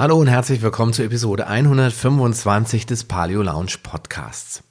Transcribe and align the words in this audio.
Hallo 0.00 0.16
und 0.16 0.28
herzlich 0.28 0.62
willkommen 0.62 0.94
zur 0.94 1.04
Episode 1.04 1.46
125 1.46 2.86
des 2.86 3.04
Paleo 3.04 3.42
Lounge 3.42 3.74
Podcasts. 3.82 4.62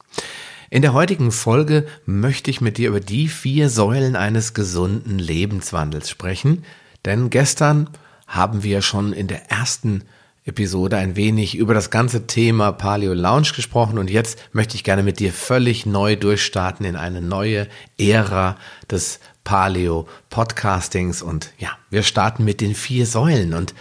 In 0.71 0.81
der 0.81 0.93
heutigen 0.93 1.31
Folge 1.31 1.85
möchte 2.07 2.49
ich 2.49 2.61
mit 2.61 2.79
dir 2.79 2.89
über 2.89 2.99
die 2.99 3.27
vier 3.27 3.69
Säulen 3.69 4.15
eines 4.15 4.55
gesunden 4.55 5.19
Lebenswandels 5.19 6.09
sprechen, 6.09 6.65
denn 7.05 7.29
gestern 7.29 7.92
haben 8.25 8.63
wir 8.63 8.81
schon 8.81 9.13
in 9.13 9.27
der 9.27 9.52
ersten 9.52 10.02
Episode 10.45 10.97
ein 10.97 11.15
wenig 11.15 11.55
über 11.55 11.75
das 11.75 11.91
ganze 11.91 12.25
Thema 12.25 12.71
Paleo 12.71 13.14
Lounge 13.14 13.52
gesprochen 13.55 14.00
und 14.00 14.09
jetzt 14.09 14.39
möchte 14.52 14.73
ich 14.73 14.84
gerne 14.84 15.04
mit 15.04 15.20
dir 15.20 15.32
völlig 15.32 15.86
neu 15.86 16.16
durchstarten 16.16 16.88
in 16.88 16.96
eine 16.96 17.21
neue 17.21 17.68
Ära 18.00 18.57
des 18.89 19.20
Paleo 19.43 20.07
Podcastings 20.32 21.21
und 21.21 21.54
ja, 21.59 21.70
wir 21.91 22.02
starten 22.02 22.46
mit 22.46 22.61
den 22.61 22.73
vier 22.73 23.05
Säulen 23.05 23.54
und 23.54 23.75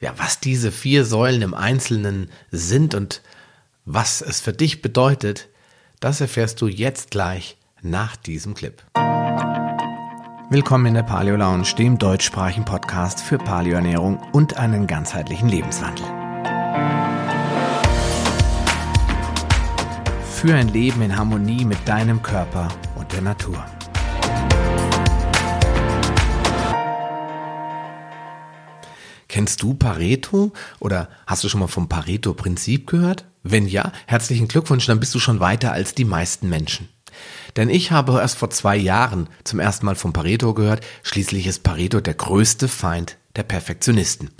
ja, 0.00 0.14
was 0.16 0.40
diese 0.40 0.72
vier 0.72 1.04
Säulen 1.04 1.42
im 1.42 1.54
Einzelnen 1.54 2.30
sind 2.50 2.94
und 2.94 3.22
was 3.84 4.22
es 4.22 4.40
für 4.40 4.52
dich 4.52 4.82
bedeutet, 4.82 5.48
das 6.00 6.20
erfährst 6.20 6.60
du 6.60 6.68
jetzt 6.68 7.10
gleich 7.10 7.58
nach 7.82 8.16
diesem 8.16 8.54
Clip. 8.54 8.82
Willkommen 10.48 10.86
in 10.86 10.94
der 10.94 11.02
Paleo 11.02 11.36
Lounge, 11.36 11.74
dem 11.78 11.98
deutschsprachigen 11.98 12.64
Podcast 12.64 13.20
für 13.20 13.38
Paleoernährung 13.38 14.20
und 14.32 14.56
einen 14.56 14.86
ganzheitlichen 14.86 15.48
Lebenswandel. 15.48 16.04
Für 20.32 20.54
ein 20.54 20.68
Leben 20.68 21.02
in 21.02 21.16
Harmonie 21.16 21.64
mit 21.64 21.86
deinem 21.86 22.22
Körper 22.22 22.68
und 22.96 23.12
der 23.12 23.20
Natur. 23.20 23.64
Kennst 29.30 29.62
du 29.62 29.74
Pareto 29.74 30.52
oder 30.80 31.08
hast 31.24 31.44
du 31.44 31.48
schon 31.48 31.60
mal 31.60 31.68
vom 31.68 31.88
Pareto-Prinzip 31.88 32.88
gehört? 32.88 33.26
Wenn 33.44 33.68
ja, 33.68 33.92
herzlichen 34.08 34.48
Glückwunsch, 34.48 34.86
dann 34.86 34.98
bist 34.98 35.14
du 35.14 35.20
schon 35.20 35.38
weiter 35.38 35.70
als 35.70 35.94
die 35.94 36.04
meisten 36.04 36.48
Menschen. 36.48 36.88
Denn 37.54 37.70
ich 37.70 37.92
habe 37.92 38.18
erst 38.18 38.38
vor 38.38 38.50
zwei 38.50 38.76
Jahren 38.76 39.28
zum 39.44 39.60
ersten 39.60 39.86
Mal 39.86 39.94
vom 39.94 40.12
Pareto 40.12 40.52
gehört, 40.52 40.84
schließlich 41.04 41.46
ist 41.46 41.62
Pareto 41.62 42.00
der 42.00 42.14
größte 42.14 42.66
Feind 42.66 43.18
der 43.36 43.44
Perfektionisten. 43.44 44.32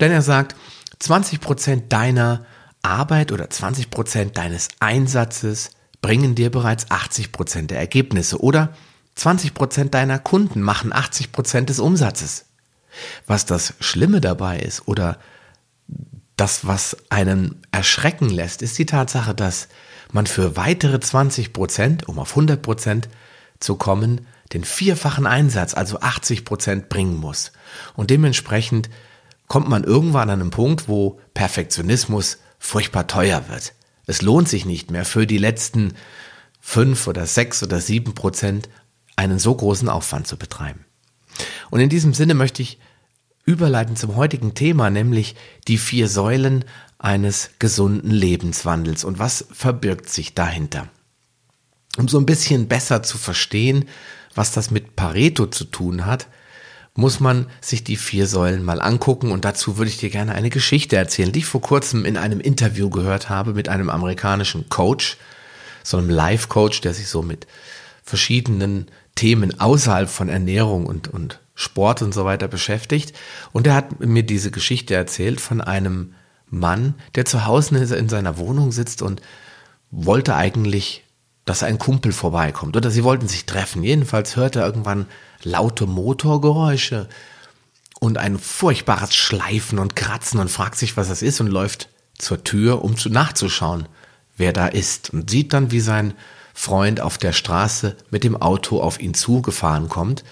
Denn 0.00 0.10
er 0.10 0.22
sagt, 0.22 0.56
20 1.00 1.40
Prozent 1.40 1.92
deiner 1.92 2.46
Arbeit 2.80 3.32
oder 3.32 3.50
20 3.50 3.90
Prozent 3.90 4.38
deines 4.38 4.68
Einsatzes 4.80 5.72
bringen 6.00 6.34
dir 6.34 6.50
bereits 6.50 6.90
80 6.90 7.32
Prozent 7.32 7.70
der 7.70 7.80
Ergebnisse 7.80 8.40
oder 8.40 8.72
20 9.14 9.52
Prozent 9.52 9.92
deiner 9.92 10.18
Kunden 10.18 10.62
machen 10.62 10.90
80 10.90 11.32
Prozent 11.32 11.68
des 11.68 11.80
Umsatzes. 11.80 12.46
Was 13.26 13.46
das 13.46 13.74
Schlimme 13.80 14.20
dabei 14.20 14.58
ist 14.58 14.86
oder 14.86 15.18
das, 16.36 16.66
was 16.66 16.96
einen 17.10 17.62
erschrecken 17.70 18.28
lässt, 18.30 18.62
ist 18.62 18.78
die 18.78 18.86
Tatsache, 18.86 19.34
dass 19.34 19.68
man 20.12 20.26
für 20.26 20.56
weitere 20.56 21.00
20 21.00 21.52
Prozent, 21.52 22.08
um 22.08 22.18
auf 22.18 22.30
100 22.30 22.60
Prozent 22.60 23.08
zu 23.60 23.76
kommen, 23.76 24.26
den 24.52 24.64
vierfachen 24.64 25.26
Einsatz, 25.26 25.74
also 25.74 26.00
80 26.00 26.44
Prozent 26.44 26.88
bringen 26.88 27.16
muss. 27.16 27.52
Und 27.94 28.10
dementsprechend 28.10 28.90
kommt 29.48 29.68
man 29.68 29.84
irgendwann 29.84 30.30
an 30.30 30.40
einen 30.40 30.50
Punkt, 30.50 30.88
wo 30.88 31.20
Perfektionismus 31.34 32.38
furchtbar 32.58 33.06
teuer 33.06 33.48
wird. 33.48 33.74
Es 34.06 34.22
lohnt 34.22 34.48
sich 34.48 34.64
nicht 34.64 34.90
mehr 34.90 35.04
für 35.04 35.26
die 35.26 35.38
letzten 35.38 35.94
fünf 36.60 37.06
oder 37.06 37.26
sechs 37.26 37.62
oder 37.62 37.80
sieben 37.80 38.14
Prozent 38.14 38.68
einen 39.16 39.38
so 39.38 39.54
großen 39.54 39.88
Aufwand 39.88 40.26
zu 40.26 40.36
betreiben. 40.36 40.84
Und 41.70 41.80
in 41.80 41.88
diesem 41.88 42.14
Sinne 42.14 42.34
möchte 42.34 42.62
ich 42.62 42.78
überleiten 43.44 43.96
zum 43.96 44.16
heutigen 44.16 44.54
Thema, 44.54 44.90
nämlich 44.90 45.34
die 45.68 45.78
vier 45.78 46.08
Säulen 46.08 46.64
eines 46.98 47.50
gesunden 47.58 48.10
Lebenswandels 48.10 49.04
und 49.04 49.18
was 49.18 49.46
verbirgt 49.52 50.08
sich 50.08 50.34
dahinter. 50.34 50.88
Um 51.98 52.08
so 52.08 52.18
ein 52.18 52.26
bisschen 52.26 52.68
besser 52.68 53.02
zu 53.02 53.18
verstehen, 53.18 53.86
was 54.34 54.52
das 54.52 54.70
mit 54.70 54.96
Pareto 54.96 55.46
zu 55.46 55.64
tun 55.64 56.06
hat, 56.06 56.28
muss 56.94 57.20
man 57.20 57.46
sich 57.60 57.84
die 57.84 57.96
vier 57.96 58.26
Säulen 58.26 58.62
mal 58.62 58.80
angucken 58.80 59.32
und 59.32 59.44
dazu 59.44 59.78
würde 59.78 59.90
ich 59.90 59.98
dir 59.98 60.10
gerne 60.10 60.34
eine 60.34 60.50
Geschichte 60.50 60.96
erzählen, 60.96 61.32
die 61.32 61.40
ich 61.40 61.46
vor 61.46 61.62
kurzem 61.62 62.04
in 62.04 62.16
einem 62.16 62.40
Interview 62.40 62.90
gehört 62.90 63.28
habe 63.28 63.54
mit 63.54 63.68
einem 63.68 63.90
amerikanischen 63.90 64.68
Coach, 64.68 65.16
so 65.82 65.96
einem 65.96 66.10
Life-Coach, 66.10 66.82
der 66.82 66.94
sich 66.94 67.08
so 67.08 67.22
mit 67.22 67.46
verschiedenen 68.04 68.86
Themen 69.14 69.60
außerhalb 69.60 70.08
von 70.08 70.28
Ernährung 70.28 70.86
und, 70.86 71.08
und 71.08 71.40
Sport 71.54 72.02
und 72.02 72.12
so 72.14 72.24
weiter 72.24 72.48
beschäftigt. 72.48 73.12
Und 73.52 73.66
er 73.66 73.74
hat 73.74 74.00
mir 74.00 74.22
diese 74.22 74.50
Geschichte 74.50 74.94
erzählt 74.94 75.40
von 75.40 75.60
einem 75.60 76.14
Mann, 76.48 76.94
der 77.14 77.24
zu 77.24 77.46
Hause 77.46 77.76
in 77.78 78.08
seiner 78.08 78.36
Wohnung 78.38 78.72
sitzt 78.72 79.02
und 79.02 79.22
wollte 79.90 80.34
eigentlich, 80.34 81.04
dass 81.44 81.62
ein 81.62 81.78
Kumpel 81.78 82.12
vorbeikommt. 82.12 82.76
Oder 82.76 82.90
sie 82.90 83.04
wollten 83.04 83.28
sich 83.28 83.46
treffen. 83.46 83.82
Jedenfalls 83.82 84.36
hörte 84.36 84.60
er 84.60 84.66
irgendwann 84.66 85.06
laute 85.42 85.86
Motorgeräusche 85.86 87.08
und 88.00 88.18
ein 88.18 88.38
furchtbares 88.38 89.14
Schleifen 89.14 89.78
und 89.78 89.96
Kratzen 89.96 90.40
und 90.40 90.50
fragt 90.50 90.76
sich, 90.76 90.96
was 90.96 91.08
das 91.08 91.22
ist 91.22 91.40
und 91.40 91.48
läuft 91.48 91.88
zur 92.18 92.44
Tür, 92.44 92.84
um 92.84 92.96
zu 92.96 93.10
nachzuschauen, 93.10 93.86
wer 94.36 94.52
da 94.52 94.66
ist. 94.66 95.10
Und 95.10 95.30
sieht 95.30 95.52
dann, 95.52 95.70
wie 95.70 95.80
sein 95.80 96.14
Freund 96.54 97.00
auf 97.00 97.18
der 97.18 97.32
Straße 97.32 97.96
mit 98.10 98.24
dem 98.24 98.40
Auto 98.40 98.80
auf 98.80 99.00
ihn 99.00 99.14
zugefahren 99.14 99.88
kommt 99.88 100.24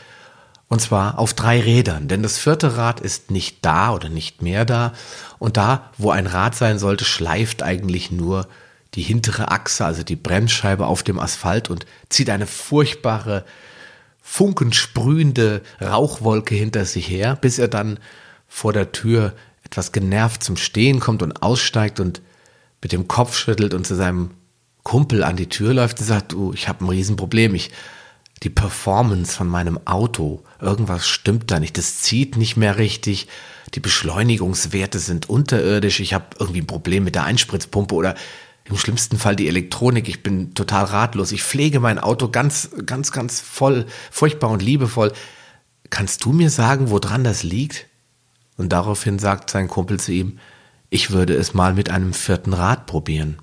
und 0.70 0.80
zwar 0.80 1.18
auf 1.18 1.34
drei 1.34 1.60
Rädern, 1.60 2.06
denn 2.06 2.22
das 2.22 2.38
vierte 2.38 2.76
Rad 2.76 3.00
ist 3.00 3.32
nicht 3.32 3.58
da 3.62 3.92
oder 3.92 4.08
nicht 4.08 4.40
mehr 4.40 4.64
da. 4.64 4.92
Und 5.40 5.56
da, 5.56 5.90
wo 5.98 6.12
ein 6.12 6.28
Rad 6.28 6.54
sein 6.54 6.78
sollte, 6.78 7.04
schleift 7.04 7.64
eigentlich 7.64 8.12
nur 8.12 8.46
die 8.94 9.02
hintere 9.02 9.50
Achse, 9.50 9.84
also 9.84 10.04
die 10.04 10.14
Bremsscheibe 10.14 10.86
auf 10.86 11.02
dem 11.02 11.18
Asphalt 11.18 11.70
und 11.70 11.86
zieht 12.08 12.30
eine 12.30 12.46
furchtbare, 12.46 13.44
funkensprühende 14.22 15.62
Rauchwolke 15.82 16.54
hinter 16.54 16.84
sich 16.84 17.10
her, 17.10 17.34
bis 17.34 17.58
er 17.58 17.66
dann 17.68 17.98
vor 18.46 18.72
der 18.72 18.92
Tür 18.92 19.32
etwas 19.64 19.90
genervt 19.90 20.44
zum 20.44 20.56
Stehen 20.56 21.00
kommt 21.00 21.24
und 21.24 21.42
aussteigt 21.42 21.98
und 21.98 22.22
mit 22.80 22.92
dem 22.92 23.08
Kopf 23.08 23.36
schüttelt 23.36 23.74
und 23.74 23.88
zu 23.88 23.96
seinem 23.96 24.30
Kumpel 24.82 25.24
an 25.24 25.36
die 25.36 25.48
Tür 25.48 25.74
läuft 25.74 26.00
und 26.00 26.06
sagt, 26.06 26.32
du, 26.32 26.52
ich 26.52 26.68
habe 26.68 26.84
ein 26.84 26.88
Riesenproblem, 26.88 27.54
ich 27.54 27.70
die 28.42 28.50
Performance 28.50 29.36
von 29.36 29.48
meinem 29.48 29.78
Auto, 29.86 30.42
irgendwas 30.60 31.06
stimmt 31.06 31.50
da 31.50 31.60
nicht, 31.60 31.76
das 31.76 31.98
zieht 32.00 32.36
nicht 32.36 32.56
mehr 32.56 32.78
richtig, 32.78 33.28
die 33.74 33.80
Beschleunigungswerte 33.80 34.98
sind 34.98 35.28
unterirdisch, 35.28 36.00
ich 36.00 36.14
habe 36.14 36.24
irgendwie 36.38 36.62
ein 36.62 36.66
Problem 36.66 37.04
mit 37.04 37.14
der 37.14 37.24
Einspritzpumpe 37.24 37.94
oder 37.94 38.14
im 38.64 38.78
schlimmsten 38.78 39.18
Fall 39.18 39.36
die 39.36 39.48
Elektronik, 39.48 40.08
ich 40.08 40.22
bin 40.22 40.54
total 40.54 40.84
ratlos, 40.84 41.32
ich 41.32 41.42
pflege 41.42 41.80
mein 41.80 41.98
Auto 41.98 42.28
ganz, 42.28 42.70
ganz, 42.86 43.12
ganz 43.12 43.40
voll, 43.40 43.86
furchtbar 44.10 44.50
und 44.50 44.62
liebevoll. 44.62 45.12
Kannst 45.90 46.24
du 46.24 46.32
mir 46.32 46.50
sagen, 46.50 46.90
woran 46.90 47.24
das 47.24 47.42
liegt? 47.42 47.86
Und 48.56 48.70
daraufhin 48.72 49.18
sagt 49.18 49.50
sein 49.50 49.68
Kumpel 49.68 49.98
zu 49.98 50.12
ihm, 50.12 50.38
ich 50.88 51.10
würde 51.10 51.34
es 51.34 51.52
mal 51.52 51.74
mit 51.74 51.90
einem 51.90 52.12
vierten 52.12 52.52
Rad 52.52 52.86
probieren. 52.86 53.38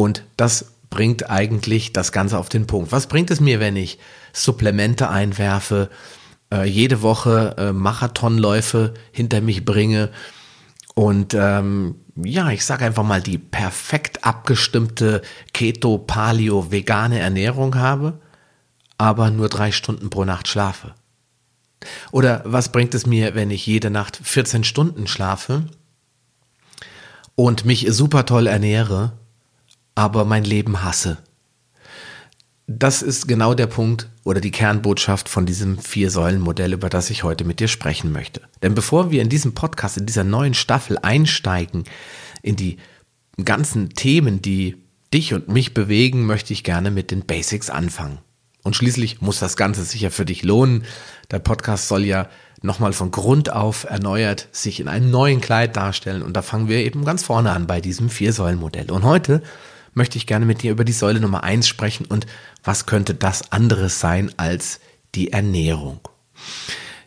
Und 0.00 0.22
das 0.36 0.74
bringt 0.90 1.28
eigentlich 1.28 1.92
das 1.92 2.12
Ganze 2.12 2.38
auf 2.38 2.48
den 2.48 2.68
Punkt. 2.68 2.92
Was 2.92 3.08
bringt 3.08 3.32
es 3.32 3.40
mir, 3.40 3.58
wenn 3.58 3.74
ich 3.74 3.98
Supplemente 4.32 5.10
einwerfe, 5.10 5.90
äh, 6.52 6.68
jede 6.68 7.02
Woche 7.02 7.56
äh, 7.58 7.72
Marathonläufe 7.72 8.94
hinter 9.10 9.40
mich 9.40 9.64
bringe 9.64 10.10
und 10.94 11.34
ähm, 11.34 11.96
ja, 12.14 12.50
ich 12.50 12.64
sage 12.64 12.84
einfach 12.84 13.02
mal 13.02 13.20
die 13.20 13.38
perfekt 13.38 14.24
abgestimmte 14.24 15.22
Keto, 15.52 15.98
Paleo, 15.98 16.70
vegane 16.70 17.18
Ernährung 17.18 17.74
habe, 17.74 18.20
aber 18.98 19.30
nur 19.30 19.48
drei 19.48 19.72
Stunden 19.72 20.10
pro 20.10 20.24
Nacht 20.24 20.46
schlafe? 20.46 20.94
Oder 22.12 22.42
was 22.44 22.70
bringt 22.70 22.94
es 22.94 23.04
mir, 23.04 23.34
wenn 23.34 23.50
ich 23.50 23.66
jede 23.66 23.90
Nacht 23.90 24.20
14 24.22 24.62
Stunden 24.62 25.08
schlafe 25.08 25.64
und 27.34 27.64
mich 27.64 27.86
super 27.90 28.26
toll 28.26 28.46
ernähre, 28.46 29.18
aber 29.98 30.24
mein 30.24 30.44
Leben 30.44 30.84
hasse. 30.84 31.18
Das 32.68 33.02
ist 33.02 33.26
genau 33.26 33.54
der 33.54 33.66
Punkt 33.66 34.08
oder 34.22 34.40
die 34.40 34.52
Kernbotschaft 34.52 35.28
von 35.28 35.44
diesem 35.44 35.78
Vier-Säulen-Modell, 35.78 36.72
über 36.72 36.88
das 36.88 37.10
ich 37.10 37.24
heute 37.24 37.44
mit 37.44 37.58
dir 37.58 37.66
sprechen 37.66 38.12
möchte. 38.12 38.42
Denn 38.62 38.76
bevor 38.76 39.10
wir 39.10 39.22
in 39.22 39.28
diesem 39.28 39.54
Podcast, 39.54 39.96
in 39.96 40.06
dieser 40.06 40.22
neuen 40.22 40.54
Staffel 40.54 40.98
einsteigen, 40.98 41.82
in 42.42 42.54
die 42.54 42.76
ganzen 43.44 43.90
Themen, 43.90 44.40
die 44.40 44.76
dich 45.12 45.34
und 45.34 45.48
mich 45.48 45.74
bewegen, 45.74 46.26
möchte 46.26 46.52
ich 46.52 46.62
gerne 46.62 46.92
mit 46.92 47.10
den 47.10 47.26
Basics 47.26 47.68
anfangen. 47.68 48.18
Und 48.62 48.76
schließlich 48.76 49.20
muss 49.20 49.40
das 49.40 49.56
Ganze 49.56 49.82
sich 49.82 50.02
ja 50.02 50.10
für 50.10 50.26
dich 50.26 50.44
lohnen. 50.44 50.84
Der 51.32 51.40
Podcast 51.40 51.88
soll 51.88 52.04
ja 52.04 52.28
nochmal 52.62 52.92
von 52.92 53.10
Grund 53.10 53.50
auf 53.50 53.84
erneuert 53.84 54.46
sich 54.52 54.78
in 54.78 54.86
einem 54.86 55.10
neuen 55.10 55.40
Kleid 55.40 55.74
darstellen. 55.76 56.22
Und 56.22 56.36
da 56.36 56.42
fangen 56.42 56.68
wir 56.68 56.84
eben 56.84 57.04
ganz 57.04 57.24
vorne 57.24 57.50
an 57.50 57.66
bei 57.66 57.80
diesem 57.80 58.10
Vier-Säulen-Modell. 58.10 58.92
Und 58.92 59.02
heute 59.02 59.42
möchte 59.94 60.18
ich 60.18 60.26
gerne 60.26 60.46
mit 60.46 60.62
dir 60.62 60.72
über 60.72 60.84
die 60.84 60.92
Säule 60.92 61.20
Nummer 61.20 61.44
eins 61.44 61.68
sprechen 61.68 62.06
und 62.06 62.26
was 62.62 62.86
könnte 62.86 63.14
das 63.14 63.52
anderes 63.52 64.00
sein 64.00 64.32
als 64.36 64.80
die 65.14 65.32
Ernährung. 65.32 66.00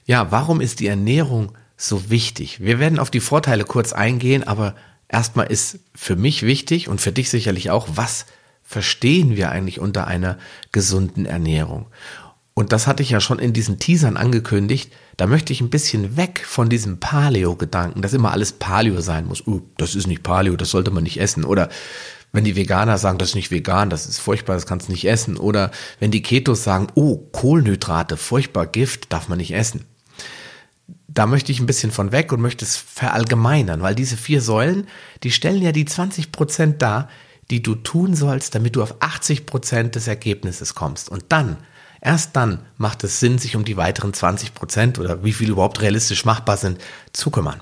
Ja, 0.05 0.31
warum 0.31 0.61
ist 0.61 0.79
die 0.79 0.87
Ernährung 0.87 1.53
so 1.77 2.09
wichtig? 2.09 2.59
Wir 2.59 2.79
werden 2.79 2.99
auf 2.99 3.11
die 3.11 3.19
Vorteile 3.19 3.63
kurz 3.63 3.93
eingehen, 3.93 4.43
aber 4.43 4.75
erstmal 5.07 5.47
ist 5.47 5.79
für 5.95 6.15
mich 6.15 6.43
wichtig 6.43 6.87
und 6.87 7.01
für 7.01 7.11
dich 7.11 7.29
sicherlich 7.29 7.69
auch, 7.69 7.87
was 7.95 8.25
verstehen 8.63 9.35
wir 9.35 9.51
eigentlich 9.51 9.79
unter 9.79 10.07
einer 10.07 10.37
gesunden 10.71 11.25
Ernährung? 11.25 11.87
Und 12.53 12.73
das 12.73 12.85
hatte 12.85 13.01
ich 13.01 13.11
ja 13.11 13.21
schon 13.21 13.39
in 13.39 13.53
diesen 13.53 13.79
Teasern 13.79 14.17
angekündigt. 14.17 14.91
Da 15.15 15.25
möchte 15.25 15.53
ich 15.53 15.61
ein 15.61 15.69
bisschen 15.69 16.17
weg 16.17 16.43
von 16.45 16.69
diesem 16.69 16.99
Paleo-Gedanken, 16.99 18.01
dass 18.01 18.13
immer 18.13 18.31
alles 18.31 18.51
Paleo 18.51 18.99
sein 18.99 19.25
muss. 19.25 19.47
Uh, 19.47 19.61
das 19.77 19.95
ist 19.95 20.05
nicht 20.05 20.21
Paleo, 20.21 20.57
das 20.57 20.71
sollte 20.71 20.91
man 20.91 21.03
nicht 21.03 21.19
essen. 21.19 21.45
Oder 21.45 21.69
wenn 22.31 22.43
die 22.43 22.55
Veganer 22.55 22.97
sagen, 22.97 23.17
das 23.17 23.29
ist 23.29 23.35
nicht 23.35 23.51
vegan, 23.51 23.89
das 23.89 24.05
ist 24.05 24.19
furchtbar, 24.19 24.55
das 24.55 24.65
kannst 24.65 24.87
du 24.87 24.91
nicht 24.91 25.05
essen. 25.05 25.37
Oder 25.37 25.71
wenn 25.99 26.11
die 26.11 26.21
Ketos 26.21 26.63
sagen, 26.63 26.87
oh, 26.95 27.17
Kohlenhydrate, 27.17 28.17
furchtbar, 28.17 28.67
Gift, 28.67 29.11
darf 29.11 29.27
man 29.27 29.37
nicht 29.37 29.53
essen. 29.53 29.85
Da 31.07 31.27
möchte 31.27 31.51
ich 31.51 31.59
ein 31.59 31.65
bisschen 31.65 31.91
von 31.91 32.13
weg 32.13 32.31
und 32.31 32.39
möchte 32.39 32.63
es 32.63 32.77
verallgemeinern, 32.77 33.81
weil 33.81 33.95
diese 33.95 34.15
vier 34.15 34.41
Säulen, 34.41 34.87
die 35.23 35.31
stellen 35.31 35.61
ja 35.61 35.73
die 35.73 35.85
20 35.85 36.31
Prozent 36.31 36.81
dar, 36.81 37.09
die 37.49 37.61
du 37.61 37.75
tun 37.75 38.15
sollst, 38.15 38.55
damit 38.55 38.77
du 38.77 38.83
auf 38.83 38.95
80 39.01 39.45
Prozent 39.45 39.95
des 39.95 40.07
Ergebnisses 40.07 40.73
kommst. 40.73 41.09
Und 41.09 41.25
dann, 41.29 41.57
erst 41.99 42.37
dann 42.37 42.59
macht 42.77 43.03
es 43.03 43.19
Sinn, 43.19 43.39
sich 43.39 43.57
um 43.57 43.65
die 43.65 43.75
weiteren 43.75 44.13
20 44.13 44.53
Prozent 44.53 44.99
oder 44.99 45.25
wie 45.25 45.33
viel 45.33 45.49
überhaupt 45.49 45.81
realistisch 45.81 46.23
machbar 46.23 46.55
sind, 46.55 46.79
zu 47.11 47.29
kümmern. 47.29 47.61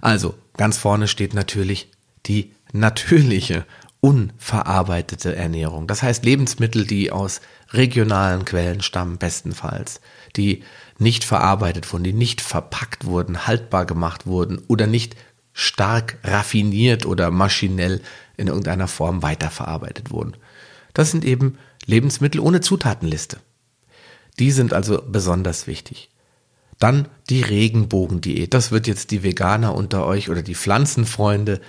Also, 0.00 0.34
ganz 0.56 0.78
vorne 0.78 1.08
steht 1.08 1.34
natürlich 1.34 1.90
die 2.24 2.52
natürliche, 2.72 3.64
unverarbeitete 4.00 5.34
Ernährung. 5.34 5.86
Das 5.86 6.02
heißt 6.02 6.24
Lebensmittel, 6.24 6.86
die 6.86 7.10
aus 7.10 7.40
regionalen 7.70 8.44
Quellen 8.44 8.80
stammen, 8.80 9.18
bestenfalls, 9.18 10.00
die 10.36 10.62
nicht 10.98 11.24
verarbeitet 11.24 11.92
wurden, 11.92 12.04
die 12.04 12.12
nicht 12.12 12.40
verpackt 12.40 13.04
wurden, 13.04 13.46
haltbar 13.46 13.86
gemacht 13.86 14.26
wurden 14.26 14.58
oder 14.68 14.86
nicht 14.86 15.16
stark 15.52 16.18
raffiniert 16.22 17.06
oder 17.06 17.30
maschinell 17.30 18.00
in 18.36 18.46
irgendeiner 18.46 18.86
Form 18.86 19.22
weiterverarbeitet 19.22 20.10
wurden. 20.10 20.36
Das 20.94 21.10
sind 21.10 21.24
eben 21.24 21.58
Lebensmittel 21.84 22.40
ohne 22.40 22.60
Zutatenliste. 22.60 23.38
Die 24.38 24.52
sind 24.52 24.72
also 24.72 25.02
besonders 25.06 25.66
wichtig. 25.66 26.10
Dann 26.78 27.08
die 27.28 27.42
Regenbogendiät. 27.42 28.54
Das 28.54 28.70
wird 28.70 28.86
jetzt 28.86 29.10
die 29.10 29.24
Veganer 29.24 29.74
unter 29.74 30.06
euch 30.06 30.30
oder 30.30 30.42
die 30.42 30.54
Pflanzenfreunde 30.54 31.60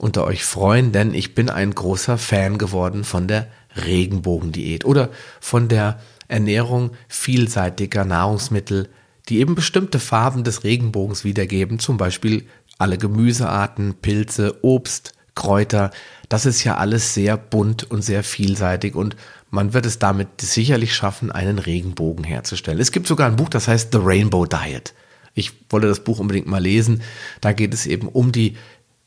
unter 0.00 0.24
euch 0.24 0.44
freuen, 0.44 0.92
denn 0.92 1.14
ich 1.14 1.34
bin 1.34 1.50
ein 1.50 1.74
großer 1.74 2.16
Fan 2.16 2.58
geworden 2.58 3.04
von 3.04 3.28
der 3.28 3.48
Regenbogendiät 3.76 4.84
oder 4.84 5.10
von 5.40 5.68
der 5.68 6.00
Ernährung 6.26 6.92
vielseitiger 7.08 8.04
Nahrungsmittel, 8.04 8.88
die 9.28 9.40
eben 9.40 9.54
bestimmte 9.54 9.98
Farben 9.98 10.42
des 10.42 10.64
Regenbogens 10.64 11.24
wiedergeben, 11.24 11.78
zum 11.78 11.98
Beispiel 11.98 12.46
alle 12.78 12.96
Gemüsearten, 12.96 13.94
Pilze, 14.00 14.64
Obst, 14.64 15.12
Kräuter. 15.34 15.90
Das 16.28 16.46
ist 16.46 16.64
ja 16.64 16.76
alles 16.76 17.14
sehr 17.14 17.36
bunt 17.36 17.90
und 17.90 18.02
sehr 18.02 18.24
vielseitig 18.24 18.94
und 18.94 19.16
man 19.50 19.74
wird 19.74 19.84
es 19.84 19.98
damit 19.98 20.40
sicherlich 20.40 20.94
schaffen, 20.94 21.30
einen 21.30 21.58
Regenbogen 21.58 22.24
herzustellen. 22.24 22.80
Es 22.80 22.92
gibt 22.92 23.06
sogar 23.06 23.28
ein 23.28 23.36
Buch, 23.36 23.48
das 23.48 23.68
heißt 23.68 23.90
The 23.92 23.98
Rainbow 24.00 24.46
Diet. 24.46 24.94
Ich 25.34 25.52
wollte 25.68 25.88
das 25.88 26.00
Buch 26.00 26.18
unbedingt 26.18 26.46
mal 26.46 26.62
lesen. 26.62 27.02
Da 27.40 27.52
geht 27.52 27.74
es 27.74 27.86
eben 27.86 28.08
um 28.08 28.32
die 28.32 28.56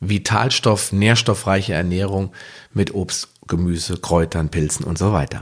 Vitalstoff, 0.10 0.92
nährstoffreiche 0.92 1.74
Ernährung 1.74 2.32
mit 2.74 2.94
Obst, 2.94 3.30
Gemüse, 3.48 3.98
Kräutern, 3.98 4.50
Pilzen 4.50 4.86
und 4.86 4.98
so 4.98 5.14
weiter. 5.14 5.42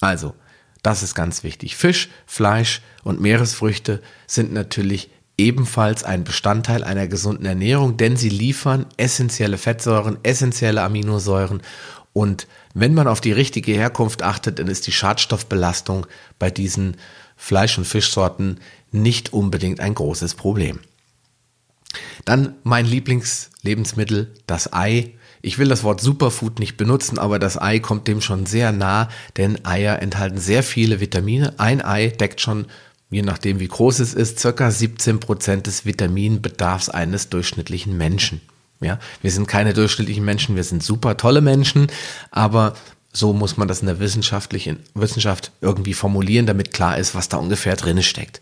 Also, 0.00 0.34
das 0.82 1.02
ist 1.02 1.14
ganz 1.14 1.44
wichtig. 1.44 1.76
Fisch, 1.76 2.08
Fleisch 2.26 2.82
und 3.04 3.20
Meeresfrüchte 3.20 4.02
sind 4.26 4.52
natürlich 4.52 5.10
ebenfalls 5.38 6.04
ein 6.04 6.24
Bestandteil 6.24 6.84
einer 6.84 7.06
gesunden 7.06 7.46
Ernährung, 7.46 7.96
denn 7.96 8.16
sie 8.16 8.28
liefern 8.28 8.86
essentielle 8.96 9.58
Fettsäuren, 9.58 10.18
essentielle 10.22 10.82
Aminosäuren 10.82 11.62
und 12.12 12.46
wenn 12.74 12.94
man 12.94 13.08
auf 13.08 13.20
die 13.20 13.32
richtige 13.32 13.72
Herkunft 13.72 14.22
achtet, 14.22 14.58
dann 14.58 14.68
ist 14.68 14.86
die 14.86 14.92
Schadstoffbelastung 14.92 16.06
bei 16.38 16.50
diesen 16.50 16.96
Fleisch- 17.36 17.78
und 17.78 17.86
Fischsorten 17.86 18.60
nicht 18.90 19.32
unbedingt 19.32 19.80
ein 19.80 19.94
großes 19.94 20.34
Problem. 20.34 20.80
Dann 22.24 22.54
mein 22.62 22.86
Lieblingslebensmittel, 22.86 24.32
das 24.46 24.72
Ei. 24.72 25.14
Ich 25.40 25.58
will 25.58 25.68
das 25.68 25.82
Wort 25.82 26.00
Superfood 26.00 26.60
nicht 26.60 26.76
benutzen, 26.76 27.18
aber 27.18 27.38
das 27.38 27.60
Ei 27.60 27.80
kommt 27.80 28.06
dem 28.06 28.20
schon 28.20 28.46
sehr 28.46 28.70
nah, 28.70 29.08
denn 29.36 29.64
Eier 29.64 30.00
enthalten 30.00 30.38
sehr 30.38 30.62
viele 30.62 31.00
Vitamine. 31.00 31.58
Ein 31.58 31.84
Ei 31.84 32.08
deckt 32.08 32.40
schon, 32.40 32.66
je 33.10 33.22
nachdem 33.22 33.58
wie 33.58 33.68
groß 33.68 33.98
es 33.98 34.14
ist, 34.14 34.38
circa 34.38 34.70
17 34.70 35.18
Prozent 35.18 35.66
des 35.66 35.84
Vitaminbedarfs 35.84 36.88
eines 36.88 37.28
durchschnittlichen 37.28 37.96
Menschen. 37.96 38.40
Ja, 38.80 38.98
wir 39.20 39.30
sind 39.30 39.46
keine 39.46 39.74
durchschnittlichen 39.74 40.24
Menschen, 40.24 40.56
wir 40.56 40.64
sind 40.64 40.82
super 40.82 41.16
tolle 41.16 41.40
Menschen, 41.40 41.88
aber 42.30 42.74
so 43.12 43.32
muss 43.32 43.56
man 43.56 43.68
das 43.68 43.80
in 43.80 43.86
der 43.86 44.00
wissenschaftlichen 44.00 44.80
Wissenschaft 44.94 45.52
irgendwie 45.60 45.94
formulieren, 45.94 46.46
damit 46.46 46.72
klar 46.72 46.98
ist, 46.98 47.14
was 47.14 47.28
da 47.28 47.36
ungefähr 47.36 47.76
drin 47.76 48.02
steckt 48.02 48.40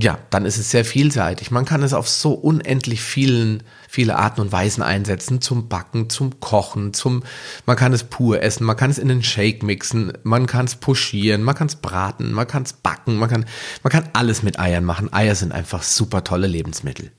ja, 0.00 0.18
dann 0.30 0.44
ist 0.44 0.58
es 0.58 0.70
sehr 0.70 0.84
vielseitig. 0.84 1.50
Man 1.50 1.64
kann 1.64 1.82
es 1.82 1.94
auf 1.94 2.08
so 2.08 2.32
unendlich 2.32 3.00
vielen, 3.00 3.62
viele 3.88 4.16
Arten 4.16 4.40
und 4.40 4.52
Weisen 4.52 4.82
einsetzen, 4.82 5.40
zum 5.40 5.68
Backen, 5.68 6.10
zum 6.10 6.40
Kochen, 6.40 6.92
zum, 6.92 7.22
man 7.66 7.76
kann 7.76 7.92
es 7.92 8.04
pur 8.04 8.42
essen, 8.42 8.64
man 8.64 8.76
kann 8.76 8.90
es 8.90 8.98
in 8.98 9.08
den 9.08 9.22
Shake 9.22 9.62
mixen, 9.62 10.12
man 10.22 10.46
kann 10.46 10.66
es 10.66 10.76
puschieren, 10.76 11.42
man 11.42 11.54
kann 11.54 11.68
es 11.68 11.76
braten, 11.76 12.32
man 12.32 12.46
kann 12.46 12.64
es 12.64 12.74
backen, 12.74 13.16
man 13.16 13.30
kann, 13.30 13.46
man 13.82 13.90
kann 13.90 14.08
alles 14.12 14.42
mit 14.42 14.60
Eiern 14.60 14.84
machen. 14.84 15.12
Eier 15.12 15.34
sind 15.34 15.52
einfach 15.52 15.82
super 15.82 16.22
tolle 16.22 16.46
Lebensmittel. 16.46 17.10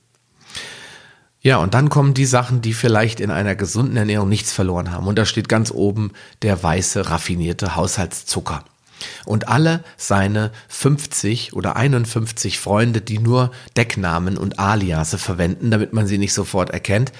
Ja, 1.42 1.56
und 1.56 1.74
dann 1.74 1.88
kommen 1.88 2.14
die 2.14 2.26
Sachen, 2.26 2.60
die 2.60 2.74
vielleicht 2.74 3.18
in 3.18 3.30
einer 3.30 3.56
gesunden 3.56 3.96
Ernährung 3.96 4.28
nichts 4.28 4.52
verloren 4.52 4.92
haben. 4.92 5.06
Und 5.06 5.18
da 5.18 5.24
steht 5.24 5.48
ganz 5.48 5.70
oben 5.70 6.12
der 6.42 6.62
weiße, 6.62 7.08
raffinierte 7.08 7.76
Haushaltszucker 7.76 8.64
und 9.24 9.48
alle 9.48 9.84
seine 9.96 10.50
50 10.68 11.52
oder 11.52 11.76
51 11.76 12.58
Freunde, 12.58 13.00
die 13.00 13.18
nur 13.18 13.50
Decknamen 13.76 14.36
und 14.36 14.58
Aliase 14.58 15.18
verwenden, 15.18 15.70
damit 15.70 15.92
man 15.92 16.06
sie 16.06 16.18
nicht 16.18 16.34
sofort 16.34 16.70
erkennt. 16.70 17.12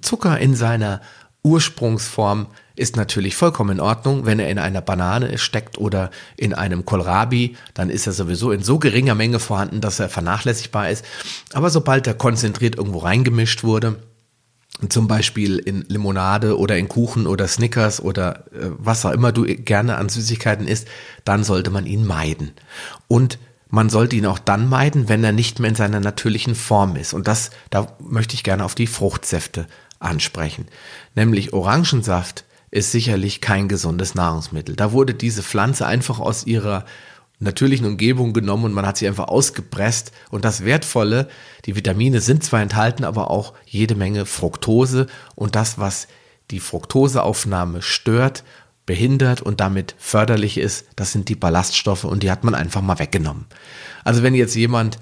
Zucker 0.00 0.38
in 0.38 0.54
seiner 0.54 1.00
Ursprungsform 1.42 2.48
ist 2.74 2.96
natürlich 2.96 3.36
vollkommen 3.36 3.78
in 3.78 3.80
Ordnung. 3.80 4.26
Wenn 4.26 4.38
er 4.38 4.50
in 4.50 4.58
einer 4.58 4.82
Banane 4.82 5.38
steckt 5.38 5.78
oder 5.78 6.10
in 6.36 6.52
einem 6.54 6.84
Kohlrabi, 6.84 7.56
dann 7.72 7.88
ist 7.88 8.06
er 8.06 8.12
sowieso 8.12 8.50
in 8.50 8.62
so 8.62 8.78
geringer 8.78 9.14
Menge 9.14 9.38
vorhanden, 9.38 9.80
dass 9.80 10.00
er 10.00 10.08
vernachlässigbar 10.08 10.90
ist. 10.90 11.04
Aber 11.52 11.70
sobald 11.70 12.06
er 12.06 12.14
konzentriert 12.14 12.76
irgendwo 12.76 12.98
reingemischt 12.98 13.62
wurde, 13.62 13.96
zum 14.88 15.08
Beispiel 15.08 15.58
in 15.58 15.82
Limonade 15.88 16.58
oder 16.58 16.76
in 16.76 16.88
Kuchen 16.88 17.26
oder 17.26 17.48
Snickers 17.48 18.00
oder 18.00 18.44
äh, 18.52 18.70
was 18.78 19.06
auch 19.06 19.12
immer 19.12 19.32
du 19.32 19.44
gerne 19.44 19.96
an 19.96 20.08
Süßigkeiten 20.08 20.68
isst, 20.68 20.88
dann 21.24 21.44
sollte 21.44 21.70
man 21.70 21.86
ihn 21.86 22.06
meiden. 22.06 22.52
Und 23.08 23.38
man 23.68 23.88
sollte 23.88 24.16
ihn 24.16 24.26
auch 24.26 24.38
dann 24.38 24.68
meiden, 24.68 25.08
wenn 25.08 25.24
er 25.24 25.32
nicht 25.32 25.58
mehr 25.58 25.70
in 25.70 25.76
seiner 25.76 26.00
natürlichen 26.00 26.54
Form 26.54 26.96
ist. 26.96 27.14
Und 27.14 27.26
das, 27.26 27.50
da 27.70 27.96
möchte 27.98 28.34
ich 28.34 28.44
gerne 28.44 28.64
auf 28.64 28.74
die 28.74 28.86
Fruchtsäfte 28.86 29.66
ansprechen. 29.98 30.66
Nämlich 31.14 31.52
Orangensaft 31.52 32.44
ist 32.70 32.92
sicherlich 32.92 33.40
kein 33.40 33.68
gesundes 33.68 34.14
Nahrungsmittel. 34.14 34.76
Da 34.76 34.92
wurde 34.92 35.14
diese 35.14 35.42
Pflanze 35.42 35.86
einfach 35.86 36.20
aus 36.20 36.46
ihrer 36.46 36.84
natürlichen 37.38 37.86
Umgebung 37.86 38.32
genommen 38.32 38.64
und 38.64 38.72
man 38.72 38.86
hat 38.86 38.96
sie 38.96 39.06
einfach 39.06 39.28
ausgepresst. 39.28 40.12
Und 40.30 40.44
das 40.44 40.64
Wertvolle, 40.64 41.28
die 41.64 41.76
Vitamine 41.76 42.20
sind 42.20 42.44
zwar 42.44 42.62
enthalten, 42.62 43.04
aber 43.04 43.30
auch 43.30 43.54
jede 43.66 43.94
Menge 43.94 44.26
Fructose 44.26 45.06
und 45.34 45.54
das, 45.54 45.78
was 45.78 46.08
die 46.50 46.60
Fructoseaufnahme 46.60 47.82
stört, 47.82 48.44
behindert 48.86 49.42
und 49.42 49.60
damit 49.60 49.96
förderlich 49.98 50.58
ist, 50.58 50.86
das 50.94 51.12
sind 51.12 51.28
die 51.28 51.34
Ballaststoffe 51.34 52.04
und 52.04 52.22
die 52.22 52.30
hat 52.30 52.44
man 52.44 52.54
einfach 52.54 52.82
mal 52.82 53.00
weggenommen. 53.00 53.46
Also 54.04 54.22
wenn 54.22 54.34
jetzt 54.34 54.54
jemand 54.54 54.98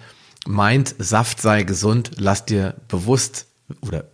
meint, 0.46 0.94
Saft 0.98 1.40
sei 1.40 1.62
gesund, 1.62 2.12
lass 2.16 2.46
dir 2.46 2.74
bewusst 2.88 3.46
oder 3.82 4.06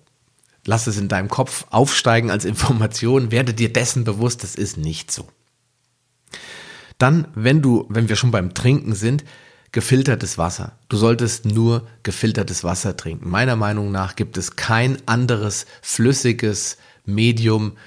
lass 0.67 0.89
es 0.89 0.99
in 0.99 1.09
deinem 1.09 1.29
Kopf 1.29 1.67
aufsteigen 1.71 2.31
als 2.31 2.45
Information, 2.45 3.31
werde 3.31 3.55
dir 3.55 3.73
dessen 3.73 4.05
bewusst, 4.05 4.43
das 4.43 4.57
ist 4.57 4.77
nicht 4.77 5.11
so. 5.13 5.29
Dann, 7.01 7.29
wenn 7.35 7.63
du, 7.63 7.87
wenn 7.89 8.11
wir 8.11 8.17
schon 8.17 8.31
beim 8.31 8.53
Trinken 8.53 8.95
sind, 8.95 9.25
gefiltertes 9.73 10.37
Wasser. 10.37 10.73
Du 10.91 10.99
solltest 10.99 11.47
nur 11.47 11.89
gefiltertes 12.03 12.63
Wasser 12.63 12.95
trinken. 12.97 13.31
Meiner 13.31 13.57
Meinung 13.57 13.91
nach 13.91 14.17
gibt 14.17 14.37
es 14.37 14.57
kein 14.57 14.99
anderes 15.07 15.65
flüssiges 15.81 16.77
Medium, 17.07 17.79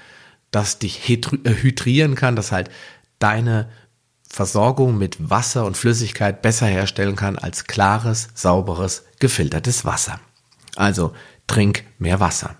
das 0.50 0.80
dich 0.80 1.08
äh, 1.08 1.20
hydrieren 1.44 2.16
kann, 2.16 2.34
das 2.34 2.50
halt 2.50 2.70
deine 3.20 3.68
Versorgung 4.28 4.98
mit 4.98 5.30
Wasser 5.30 5.64
und 5.64 5.76
Flüssigkeit 5.76 6.42
besser 6.42 6.66
herstellen 6.66 7.14
kann 7.14 7.38
als 7.38 7.64
klares, 7.68 8.30
sauberes, 8.34 9.04
gefiltertes 9.20 9.84
Wasser. 9.84 10.18
Also 10.74 11.14
trink 11.46 11.84
mehr 11.98 12.18
Wasser. 12.18 12.56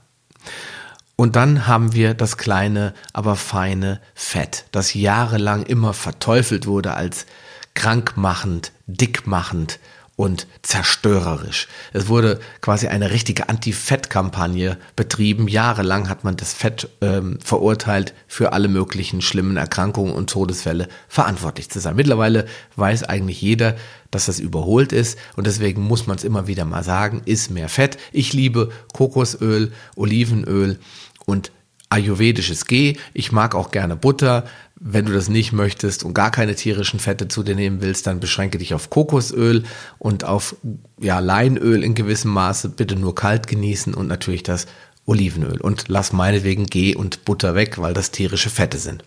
Und 1.17 1.37
dann 1.37 1.67
haben 1.67 1.93
wir 1.93 2.15
das 2.15 2.37
kleine, 2.37 2.93
aber 3.13 3.37
feine 3.37 4.01
Fett, 4.15 4.65
das 4.73 4.95
jahrelang 4.95 5.63
immer 5.63 5.93
verteufelt 5.93 6.67
wurde 6.67 6.95
als 6.95 7.27
krankmachend, 7.75 8.73
dickmachend 8.87 9.79
und 10.17 10.47
zerstörerisch. 10.63 11.67
Es 11.93 12.09
wurde 12.09 12.39
quasi 12.61 12.87
eine 12.87 13.11
richtige 13.11 13.49
Anti-Fett-Kampagne 13.49 14.79
betrieben. 14.95 15.49
Jahrelang 15.49 16.09
hat 16.09 16.23
man 16.23 16.37
das 16.37 16.53
Fett 16.53 16.89
ähm, 17.01 17.39
verurteilt, 17.43 18.15
für 18.29 18.53
alle 18.53 18.69
möglichen 18.69 19.23
schlimmen 19.23 19.57
Erkrankungen 19.57 20.15
und 20.15 20.31
Todesfälle 20.31 20.89
verantwortlich 21.09 21.69
zu 21.69 21.81
sein. 21.81 21.97
Mittlerweile 21.97 22.47
weiß 22.77 23.05
eigentlich 23.05 23.41
jeder, 23.43 23.77
dass 24.11 24.27
das 24.27 24.39
überholt 24.39 24.93
ist 24.93 25.19
und 25.35 25.47
deswegen 25.47 25.83
muss 25.83 26.07
man 26.07 26.17
es 26.17 26.25
immer 26.25 26.47
wieder 26.47 26.65
mal 26.65 26.85
sagen, 26.85 27.23
ist 27.25 27.51
mehr 27.51 27.69
Fett. 27.69 27.99
Ich 28.13 28.33
liebe 28.33 28.71
Kokosöl, 28.93 29.73
Olivenöl 29.97 30.79
und 31.27 31.51
ayurvedisches 31.89 32.67
G. 32.67 32.97
Ich 33.13 33.33
mag 33.33 33.55
auch 33.55 33.71
gerne 33.71 33.97
Butter. 33.97 34.45
Wenn 34.77 35.07
du 35.07 35.13
das 35.13 35.29
nicht 35.29 35.53
möchtest 35.53 36.05
und 36.05 36.15
gar 36.15 36.31
keine 36.31 36.55
tierischen 36.57 36.99
Fette 36.99 37.29
zu 37.29 37.43
dir 37.43 37.55
nehmen 37.55 37.81
willst, 37.81 38.07
dann 38.07 38.21
beschränke 38.21 38.59
dich 38.59 38.75
auf 38.75 38.91
Kokosöl 38.91 39.65
und 39.99 40.25
auf 40.25 40.57
ja, 41.01 41.21
Leinöl 41.21 41.85
in 41.85 41.95
gewissem 41.95 42.33
Maße. 42.33 42.71
Bitte 42.71 42.97
nur 42.97 43.15
kalt 43.15 43.47
genießen 43.47 43.95
und 43.95 44.09
natürlich 44.09 44.43
das 44.43 44.67
Olivenöl. 45.07 45.61
Und 45.61 45.85
lass 45.89 46.13
meinetwegen 46.13 46.67
G 46.67 46.95
und 46.95 47.25
Butter 47.25 47.55
weg, 47.55 47.79
weil 47.79 47.95
das 47.95 48.11
tierische 48.11 48.51
Fette 48.51 48.79
sind. 48.79 49.05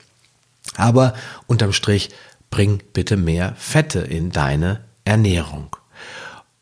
Aber 0.75 1.13
unterm 1.47 1.73
Strich, 1.73 2.09
bring 2.49 2.81
bitte 2.93 3.17
mehr 3.17 3.53
Fette 3.57 3.99
in 3.99 4.31
deine 4.31 4.81
Ernährung. 5.05 5.75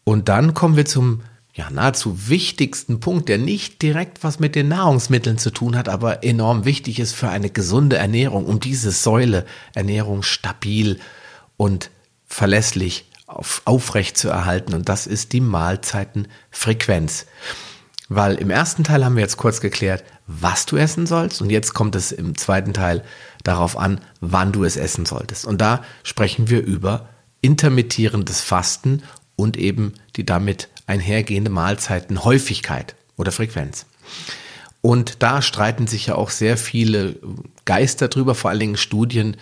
Und 0.04 0.30
dann 0.30 0.54
kommen 0.54 0.76
wir 0.78 0.86
zum 0.86 1.22
ja, 1.56 1.70
nahezu 1.70 2.28
wichtigsten 2.28 3.00
Punkt, 3.00 3.30
der 3.30 3.38
nicht 3.38 3.82
direkt 3.82 4.26
was 4.26 4.40
mit 4.40 4.56
den 4.56 4.68
Nahrungsmitteln 4.68 5.38
zu 5.38 5.52
tun 5.52 5.78
hat, 5.78 5.88
aber 5.88 6.24
enorm 6.24 6.66
wichtig 6.66 7.00
ist 7.00 7.14
für 7.14 7.30
eine 7.30 7.50
gesunde 7.50 7.96
Ernährung, 7.96 8.46
um 8.46 8.60
diese 8.60 8.92
Säule 8.92 9.46
Ernährung 9.74 10.22
stabil 10.22 11.00
und 11.56 11.92
verlässlich 12.26 13.06
auf, 13.26 13.62
aufrecht 13.64 14.18
zu 14.18 14.28
erhalten. 14.28 14.74
Und 14.74 14.90
das 14.90 15.08
ist 15.08 15.32
die 15.32 15.40
Mahlzeitenfrequenz. 15.40 17.26
Weil 18.10 18.36
im 18.36 18.50
ersten 18.50 18.84
Teil 18.84 19.06
haben 19.06 19.16
wir 19.16 19.24
jetzt 19.24 19.38
kurz 19.38 19.62
geklärt, 19.62 20.04
was 20.28 20.66
du 20.66 20.76
essen 20.76 21.08
sollst. 21.08 21.42
Und 21.42 21.50
jetzt 21.50 21.74
kommt 21.74 21.96
es 21.96 22.12
im 22.12 22.38
zweiten 22.38 22.74
Teil 22.74 23.02
darauf 23.44 23.78
an, 23.78 24.02
wann 24.20 24.52
du 24.52 24.66
es 24.66 24.76
essen 24.76 25.06
solltest. 25.06 25.46
Und 25.46 25.62
da 25.62 25.84
sprechen 26.04 26.50
wir 26.50 26.62
über 26.62 27.08
intermittierendes 27.42 28.42
Fasten 28.42 29.04
und 29.38 29.56
eben 29.56 29.94
die 30.18 30.26
damit 30.26 30.70
einhergehende 30.88 31.52
Mahlzeitenhäufigkeit 31.52 32.96
oder 33.18 33.32
Frequenz. 33.32 33.86
Und 34.82 35.24
da 35.24 35.42
streiten 35.42 35.88
sich 35.88 36.08
ja 36.08 36.16
auch 36.16 36.30
sehr 36.30 36.58
viele 36.58 37.16
Geister 37.66 38.08
drüber, 38.08 38.36
vor 38.36 38.52
allen 38.52 38.60
Dingen 38.60 38.78
Studien, 38.78 39.38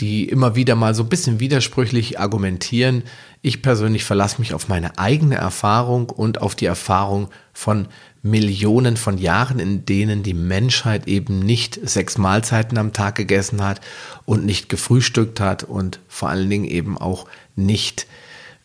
die 0.00 0.28
immer 0.28 0.54
wieder 0.54 0.76
mal 0.76 0.94
so 0.94 1.02
ein 1.02 1.08
bisschen 1.08 1.40
widersprüchlich 1.40 2.20
argumentieren. 2.20 3.02
Ich 3.42 3.62
persönlich 3.62 4.04
verlasse 4.04 4.38
mich 4.38 4.54
auf 4.54 4.68
meine 4.68 4.98
eigene 4.98 5.34
Erfahrung 5.34 6.08
und 6.08 6.40
auf 6.40 6.54
die 6.54 6.66
Erfahrung 6.66 7.28
von 7.52 7.88
Millionen 8.22 8.96
von 8.96 9.18
Jahren, 9.18 9.58
in 9.58 9.84
denen 9.84 10.22
die 10.22 10.34
Menschheit 10.34 11.06
eben 11.06 11.40
nicht 11.40 11.78
sechs 11.82 12.16
Mahlzeiten 12.16 12.78
am 12.78 12.92
Tag 12.92 13.16
gegessen 13.16 13.62
hat 13.62 13.80
und 14.24 14.44
nicht 14.44 14.68
gefrühstückt 14.68 15.40
hat 15.40 15.64
und 15.64 16.00
vor 16.08 16.28
allen 16.28 16.48
Dingen 16.50 16.64
eben 16.64 16.96
auch 16.96 17.26
nicht 17.56 18.06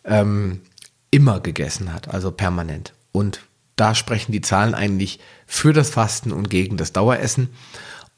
ähm, 0.04 0.60
immer 1.14 1.38
gegessen 1.38 1.92
hat, 1.92 2.12
also 2.12 2.32
permanent. 2.32 2.92
Und 3.12 3.40
da 3.76 3.94
sprechen 3.94 4.32
die 4.32 4.40
Zahlen 4.40 4.74
eigentlich 4.74 5.20
für 5.46 5.72
das 5.72 5.90
Fasten 5.90 6.32
und 6.32 6.50
gegen 6.50 6.76
das 6.76 6.92
Daueressen. 6.92 7.50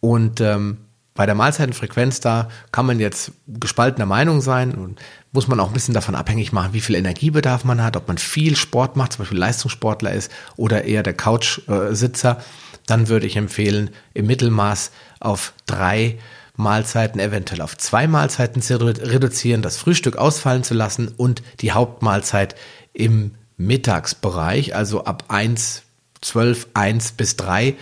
Und 0.01 0.41
ähm, 0.41 0.79
bei 1.13 1.27
der 1.27 1.35
Mahlzeitenfrequenz, 1.35 2.21
da 2.21 2.49
kann 2.73 2.87
man 2.87 2.99
jetzt 2.99 3.33
gespaltener 3.47 4.07
Meinung 4.07 4.41
sein 4.41 4.75
und 4.75 4.99
muss 5.31 5.47
man 5.47 5.61
auch 5.61 5.69
ein 5.69 5.75
bisschen 5.75 5.93
davon 5.93 6.15
abhängig 6.15 6.53
machen, 6.53 6.73
wie 6.73 6.81
viel 6.81 6.95
Energiebedarf 6.95 7.65
man 7.65 7.83
hat, 7.83 7.99
ob 7.99 8.09
man 8.09 8.17
viel 8.17 8.57
Sport 8.57 8.97
macht, 8.97 9.13
zum 9.13 9.25
Beispiel 9.25 9.39
Leistungssportler 9.39 10.13
ist 10.13 10.33
oder 10.57 10.85
eher 10.85 11.03
der 11.03 11.15
Couchsitzer. 11.15 12.43
Dann 12.87 13.09
würde 13.09 13.27
ich 13.27 13.37
empfehlen, 13.37 13.91
im 14.15 14.27
Mittelmaß 14.27 14.91
auf 15.21 15.53
drei 15.67 16.19
Mahlzeiten 16.57 17.21
eventuell 17.21 17.61
auf 17.61 17.77
zwei 17.77 18.07
Mahlzeiten 18.07 18.63
zu 18.63 18.79
reduzieren, 18.79 19.63
das 19.63 19.77
Frühstück 19.77 20.17
ausfallen 20.17 20.65
zu 20.65 20.75
lassen 20.75 21.09
und 21.17 21.43
die 21.61 21.73
Hauptmahlzeit 21.73 22.57
im 22.93 23.33
Mittagsbereich, 23.57 24.75
also 24.75 25.05
ab 25.05 25.25
1, 25.29 25.83
12, 26.21 26.69
1 26.75 27.13
bis 27.13 27.37
3 27.37 27.77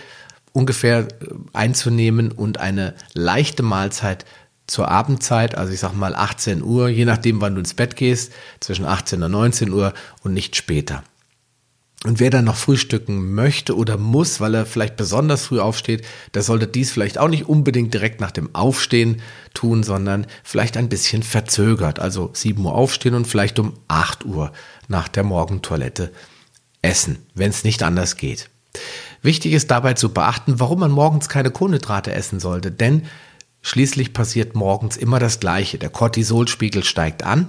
ungefähr 0.53 0.99
äh, 0.99 1.05
einzunehmen 1.53 2.31
und 2.31 2.59
eine 2.59 2.95
leichte 3.13 3.63
Mahlzeit 3.63 4.25
zur 4.67 4.89
Abendzeit, 4.89 5.55
also 5.55 5.71
ich 5.71 5.79
sag 5.79 5.93
mal 5.93 6.15
18 6.15 6.63
Uhr, 6.63 6.87
je 6.87 7.05
nachdem, 7.05 7.39
wann 7.39 7.53
du 7.53 7.59
ins 7.59 7.75
Bett 7.75 7.95
gehst, 7.95 8.31
zwischen 8.59 8.85
18 8.85 9.21
und 9.21 9.31
19 9.31 9.71
Uhr 9.71 9.93
und 10.23 10.33
nicht 10.33 10.55
später. 10.55 11.03
Und 12.05 12.19
wer 12.19 12.29
dann 12.29 12.45
noch 12.45 12.55
frühstücken 12.55 13.33
möchte 13.33 13.75
oder 13.75 13.97
muss, 13.97 14.39
weil 14.39 14.53
er 14.53 14.67
vielleicht 14.67 14.95
besonders 14.95 15.47
früh 15.47 15.59
aufsteht, 15.59 16.05
der 16.35 16.43
sollte 16.43 16.67
dies 16.67 16.91
vielleicht 16.91 17.17
auch 17.17 17.27
nicht 17.27 17.49
unbedingt 17.49 17.95
direkt 17.95 18.21
nach 18.21 18.29
dem 18.29 18.53
Aufstehen 18.53 19.23
tun, 19.55 19.81
sondern 19.81 20.27
vielleicht 20.43 20.77
ein 20.77 20.87
bisschen 20.87 21.23
verzögert. 21.23 21.99
Also 21.99 22.29
7 22.31 22.63
Uhr 22.63 22.75
aufstehen 22.75 23.15
und 23.15 23.25
vielleicht 23.25 23.57
um 23.57 23.73
8 23.87 24.23
Uhr 24.23 24.51
nach 24.87 25.07
der 25.07 25.23
Morgentoilette 25.23 26.11
essen, 26.83 27.25
wenn 27.33 27.49
es 27.49 27.63
nicht 27.63 27.81
anders 27.81 28.17
geht. 28.17 28.51
Wichtig 29.23 29.53
ist 29.53 29.71
dabei 29.71 29.95
zu 29.95 30.13
beachten, 30.13 30.59
warum 30.59 30.81
man 30.81 30.91
morgens 30.91 31.27
keine 31.27 31.49
Kohlenhydrate 31.49 32.13
essen 32.13 32.39
sollte, 32.39 32.69
denn 32.69 33.07
schließlich 33.63 34.13
passiert 34.13 34.53
morgens 34.53 34.95
immer 34.95 35.17
das 35.17 35.39
Gleiche. 35.39 35.79
Der 35.79 35.89
Cortisolspiegel 35.89 36.83
steigt 36.83 37.23
an, 37.23 37.47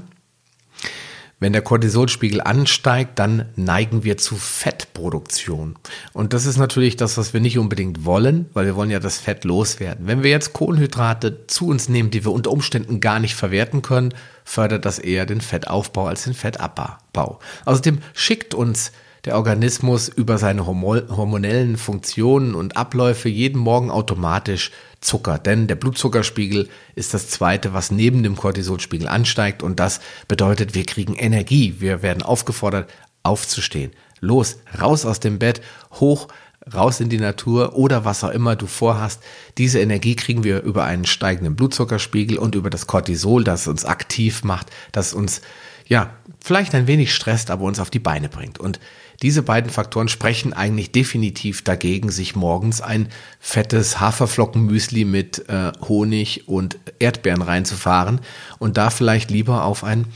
wenn 1.39 1.53
der 1.53 1.63
Cortisolspiegel 1.63 2.41
ansteigt, 2.41 3.19
dann 3.19 3.47
neigen 3.57 4.05
wir 4.05 4.17
zu 4.17 4.37
Fettproduktion. 4.37 5.77
Und 6.15 6.33
das 6.33 6.47
ist 6.47 6.57
natürlich 6.57 6.97
das, 6.97 7.19
was 7.19 7.35
wir 7.35 7.41
nicht 7.41 7.59
unbedingt 7.59 8.07
wollen, 8.07 8.47
weil 8.55 8.65
wir 8.65 8.75
wollen 8.75 8.91
ja 8.91 9.01
das 9.01 9.19
Fett 9.19 9.45
loswerden. 9.45 10.07
Wenn 10.07 10.23
wir 10.23 10.31
jetzt 10.31 10.55
Kohlenhydrate 10.55 11.47
zu 11.47 11.69
uns 11.69 11.91
nehmen, 11.91 12.11
die 12.11 12.25
wir 12.25 12.33
unter 12.33 12.51
Umständen 12.51 13.01
gar 13.01 13.19
nicht 13.19 13.35
verwerten 13.35 13.83
können, 13.83 14.15
fördert 14.45 14.87
das 14.87 14.99
eher 14.99 15.27
den 15.27 15.43
Fettaufbau 15.43 16.07
als 16.07 16.25
den 16.25 16.35
Fettabbau. 16.35 17.39
Außerdem 17.67 17.99
schickt 18.15 18.55
uns 18.55 18.93
der 19.27 19.37
Organismus 19.37 20.09
über 20.09 20.39
seine 20.39 20.67
hormonellen 20.67 21.77
Funktionen 21.77 22.55
und 22.55 22.77
Abläufe 22.77 23.29
jeden 23.29 23.59
Morgen 23.59 23.91
automatisch 23.91 24.71
Zucker, 25.07 25.39
denn 25.39 25.69
der 25.69 25.77
Blutzuckerspiegel 25.77 26.69
ist 26.97 27.15
das 27.15 27.29
zweite, 27.29 27.73
was 27.73 27.91
neben 27.91 28.23
dem 28.23 28.37
Cortisolspiegel 28.37 29.07
ansteigt 29.07 29.63
und 29.63 29.79
das 29.79 30.01
bedeutet, 30.27 30.75
wir 30.75 30.85
kriegen 30.85 31.15
Energie, 31.15 31.77
wir 31.79 32.03
werden 32.03 32.23
aufgefordert 32.23 32.91
aufzustehen. 33.23 33.93
Los, 34.21 34.59
raus 34.81 35.07
aus 35.07 35.21
dem 35.21 35.39
Bett, 35.39 35.61
hoch, 35.93 36.29
raus 36.75 36.99
in 36.99 37.09
die 37.09 37.19
Natur 37.19 37.77
oder 37.77 38.05
was 38.05 38.25
auch 38.25 38.31
immer 38.31 38.57
du 38.57 38.67
vorhast. 38.67 39.23
Diese 39.59 39.79
Energie 39.79 40.17
kriegen 40.17 40.43
wir 40.43 40.63
über 40.63 40.85
einen 40.85 41.07
steigenden 41.07 41.55
Blutzuckerspiegel 41.55 42.39
und 42.39 42.55
über 42.55 42.71
das 42.71 42.87
Cortisol, 42.87 43.45
das 43.45 43.69
uns 43.69 43.85
aktiv 43.85 44.43
macht, 44.43 44.71
das 44.91 45.15
uns 45.15 45.41
ja 45.87 46.11
vielleicht 46.43 46.75
ein 46.75 46.87
wenig 46.87 47.15
stresst, 47.15 47.51
aber 47.51 47.65
uns 47.65 47.81
auf 47.81 47.91
die 47.91 47.99
Beine 47.99 48.29
bringt. 48.29 48.59
Und 48.59 48.79
diese 49.23 49.43
beiden 49.43 49.71
Faktoren 49.71 50.09
sprechen 50.09 50.53
eigentlich 50.53 50.93
definitiv 50.93 51.63
dagegen, 51.63 52.11
sich 52.11 52.37
morgens 52.37 52.81
ein 52.81 53.09
fettes 53.41 53.99
Haferflockenmüsli 53.99 55.05
mit 55.05 55.49
äh, 55.49 55.73
Honig 55.89 56.49
und 56.49 56.79
Erdbeeren 56.99 57.43
reinzufahren 57.43 58.21
und 58.59 58.77
da 58.77 58.91
vielleicht 58.91 59.31
lieber 59.31 59.65
auf 59.65 59.85
ein 59.85 60.07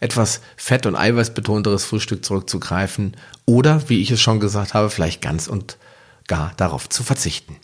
etwas 0.00 0.40
fett- 0.56 0.86
und 0.86 0.96
eiweißbetonteres 0.96 1.84
Frühstück 1.84 2.24
zurückzugreifen 2.24 3.16
oder, 3.46 3.88
wie 3.88 4.02
ich 4.02 4.10
es 4.10 4.20
schon 4.20 4.40
gesagt 4.40 4.74
habe, 4.74 4.90
vielleicht 4.90 5.22
ganz 5.22 5.46
und 5.46 5.78
gar 6.26 6.52
darauf 6.56 6.88
zu 6.88 7.04
verzichten. 7.04 7.56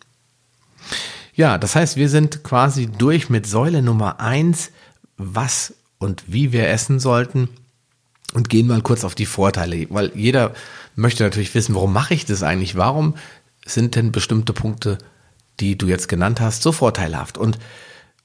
Ja, 1.35 1.59
das 1.59 1.75
heißt, 1.75 1.97
wir 1.97 2.09
sind 2.09 2.44
quasi 2.44 2.87
durch 2.87 3.28
mit 3.28 3.47
Säule 3.47 3.83
Nummer 3.83 4.21
eins, 4.21 4.71
was 5.16 5.75
und 5.98 6.24
wie 6.26 6.52
wir 6.52 6.68
essen 6.68 7.00
sollten 7.00 7.48
und 8.34 8.48
gehen 8.48 8.66
mal 8.66 8.82
kurz 8.82 9.04
auf 9.04 9.14
die 9.14 9.26
Vorteile, 9.26 9.86
weil 9.90 10.12
jeder 10.14 10.54
möchte 10.96 11.24
natürlich 11.24 11.54
wissen, 11.54 11.74
warum 11.74 11.92
mache 11.92 12.14
ich 12.14 12.24
das 12.26 12.42
eigentlich? 12.42 12.76
Warum 12.76 13.14
sind 13.64 13.94
denn 13.94 14.12
bestimmte 14.12 14.52
Punkte, 14.52 14.98
die 15.60 15.78
du 15.78 15.86
jetzt 15.86 16.08
genannt 16.08 16.40
hast, 16.40 16.62
so 16.62 16.72
vorteilhaft? 16.72 17.38
Und 17.38 17.58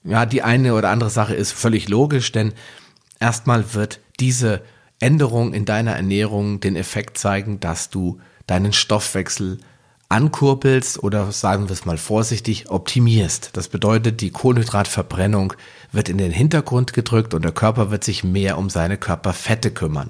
ja, 0.03 0.25
die 0.25 0.41
eine 0.41 0.73
oder 0.73 0.89
andere 0.89 1.09
Sache 1.09 1.35
ist 1.35 1.51
völlig 1.51 1.89
logisch, 1.89 2.31
denn 2.31 2.53
erstmal 3.19 3.73
wird 3.73 3.99
diese 4.19 4.61
Änderung 4.99 5.53
in 5.53 5.65
deiner 5.65 5.93
Ernährung 5.93 6.59
den 6.59 6.75
Effekt 6.75 7.17
zeigen, 7.17 7.59
dass 7.59 7.89
du 7.89 8.19
deinen 8.47 8.73
Stoffwechsel 8.73 9.59
ankurbelst 10.09 11.01
oder 11.03 11.31
sagen 11.31 11.69
wir 11.69 11.73
es 11.73 11.85
mal 11.85 11.97
vorsichtig, 11.97 12.69
optimierst. 12.69 13.51
Das 13.53 13.67
bedeutet, 13.67 14.21
die 14.21 14.31
Kohlenhydratverbrennung 14.31 15.53
wird 15.91 16.09
in 16.09 16.17
den 16.17 16.31
Hintergrund 16.31 16.93
gedrückt 16.93 17.35
und 17.35 17.43
der 17.43 17.51
Körper 17.51 17.91
wird 17.91 18.03
sich 18.03 18.23
mehr 18.23 18.57
um 18.57 18.71
seine 18.71 18.97
Körperfette 18.97 19.71
kümmern. 19.71 20.09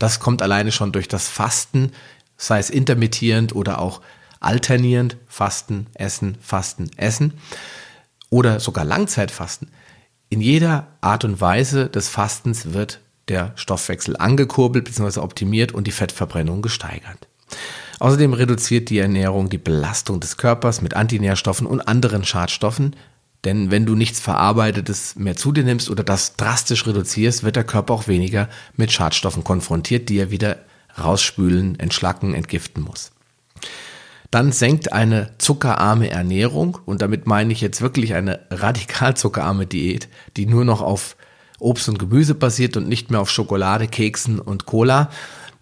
Das 0.00 0.18
kommt 0.18 0.42
alleine 0.42 0.72
schon 0.72 0.92
durch 0.92 1.06
das 1.08 1.28
Fasten, 1.28 1.92
sei 2.36 2.58
es 2.58 2.70
intermittierend 2.70 3.54
oder 3.54 3.80
auch 3.80 4.00
alternierend, 4.40 5.16
Fasten, 5.26 5.86
Essen, 5.94 6.36
Fasten, 6.42 6.90
Essen 6.96 7.34
oder 8.30 8.58
sogar 8.60 8.84
Langzeitfasten. 8.84 9.70
In 10.28 10.40
jeder 10.40 10.88
Art 11.00 11.24
und 11.24 11.40
Weise 11.40 11.88
des 11.88 12.08
Fastens 12.08 12.72
wird 12.72 13.00
der 13.28 13.52
Stoffwechsel 13.54 14.16
angekurbelt 14.16 14.84
bzw. 14.84 15.20
optimiert 15.20 15.72
und 15.72 15.86
die 15.86 15.92
Fettverbrennung 15.92 16.62
gesteigert. 16.62 17.28
Außerdem 17.98 18.32
reduziert 18.34 18.90
die 18.90 18.98
Ernährung 18.98 19.48
die 19.48 19.58
Belastung 19.58 20.20
des 20.20 20.36
Körpers 20.36 20.82
mit 20.82 20.94
Antinährstoffen 20.94 21.66
und 21.66 21.80
anderen 21.80 22.24
Schadstoffen, 22.24 22.94
denn 23.44 23.70
wenn 23.70 23.86
du 23.86 23.94
nichts 23.94 24.18
Verarbeitetes 24.18 25.14
mehr 25.16 25.36
zu 25.36 25.52
dir 25.52 25.62
nimmst 25.62 25.88
oder 25.88 26.02
das 26.02 26.36
drastisch 26.36 26.86
reduzierst, 26.86 27.44
wird 27.44 27.56
der 27.56 27.64
Körper 27.64 27.94
auch 27.94 28.08
weniger 28.08 28.48
mit 28.76 28.92
Schadstoffen 28.92 29.44
konfrontiert, 29.44 30.08
die 30.08 30.18
er 30.18 30.30
wieder 30.30 30.58
rausspülen, 30.98 31.78
entschlacken, 31.78 32.34
entgiften 32.34 32.82
muss. 32.82 33.12
Dann 34.30 34.50
senkt 34.50 34.92
eine 34.92 35.30
zuckerarme 35.38 36.10
Ernährung, 36.10 36.78
und 36.84 37.02
damit 37.02 37.26
meine 37.26 37.52
ich 37.52 37.60
jetzt 37.60 37.80
wirklich 37.80 38.14
eine 38.14 38.40
radikal 38.50 39.16
zuckerarme 39.16 39.66
Diät, 39.66 40.08
die 40.36 40.46
nur 40.46 40.64
noch 40.64 40.82
auf 40.82 41.16
Obst 41.58 41.88
und 41.88 41.98
Gemüse 41.98 42.34
basiert 42.34 42.76
und 42.76 42.88
nicht 42.88 43.10
mehr 43.10 43.20
auf 43.20 43.30
Schokolade, 43.30 43.86
Keksen 43.86 44.40
und 44.40 44.66
Cola, 44.66 45.10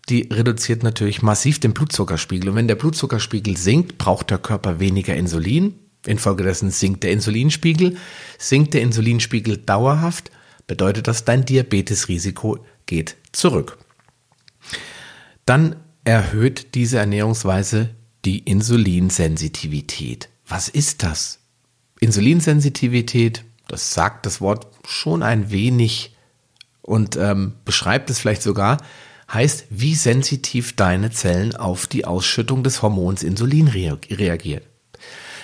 die 0.08 0.28
reduziert 0.30 0.82
natürlich 0.82 1.22
massiv 1.22 1.60
den 1.60 1.72
Blutzuckerspiegel. 1.72 2.50
Und 2.50 2.56
wenn 2.56 2.68
der 2.68 2.74
Blutzuckerspiegel 2.74 3.56
sinkt, 3.56 3.98
braucht 3.98 4.30
der 4.30 4.38
Körper 4.38 4.80
weniger 4.80 5.14
Insulin. 5.14 5.74
Infolgedessen 6.06 6.70
sinkt 6.70 7.02
der 7.02 7.12
Insulinspiegel. 7.12 7.96
Sinkt 8.38 8.74
der 8.74 8.82
Insulinspiegel 8.82 9.56
dauerhaft, 9.56 10.30
bedeutet 10.66 11.08
das, 11.08 11.24
dein 11.24 11.44
Diabetesrisiko 11.44 12.58
geht 12.86 13.16
zurück. 13.32 13.78
Dann 15.46 15.76
erhöht 16.04 16.74
diese 16.74 16.98
Ernährungsweise 16.98 17.90
die 18.24 18.38
Insulinsensitivität. 18.40 20.28
Was 20.46 20.68
ist 20.68 21.02
das? 21.02 21.40
Insulinsensitivität, 22.00 23.44
das 23.68 23.94
sagt 23.94 24.26
das 24.26 24.40
Wort 24.42 24.66
schon 24.86 25.22
ein 25.22 25.50
wenig 25.50 26.14
und 26.82 27.16
ähm, 27.16 27.54
beschreibt 27.64 28.10
es 28.10 28.18
vielleicht 28.18 28.42
sogar, 28.42 28.78
heißt, 29.34 29.66
wie 29.70 29.94
sensitiv 29.94 30.76
deine 30.76 31.10
Zellen 31.10 31.56
auf 31.56 31.86
die 31.86 32.04
Ausschüttung 32.04 32.62
des 32.62 32.80
Hormons 32.80 33.22
Insulin 33.22 33.68
reagieren. 33.68 34.62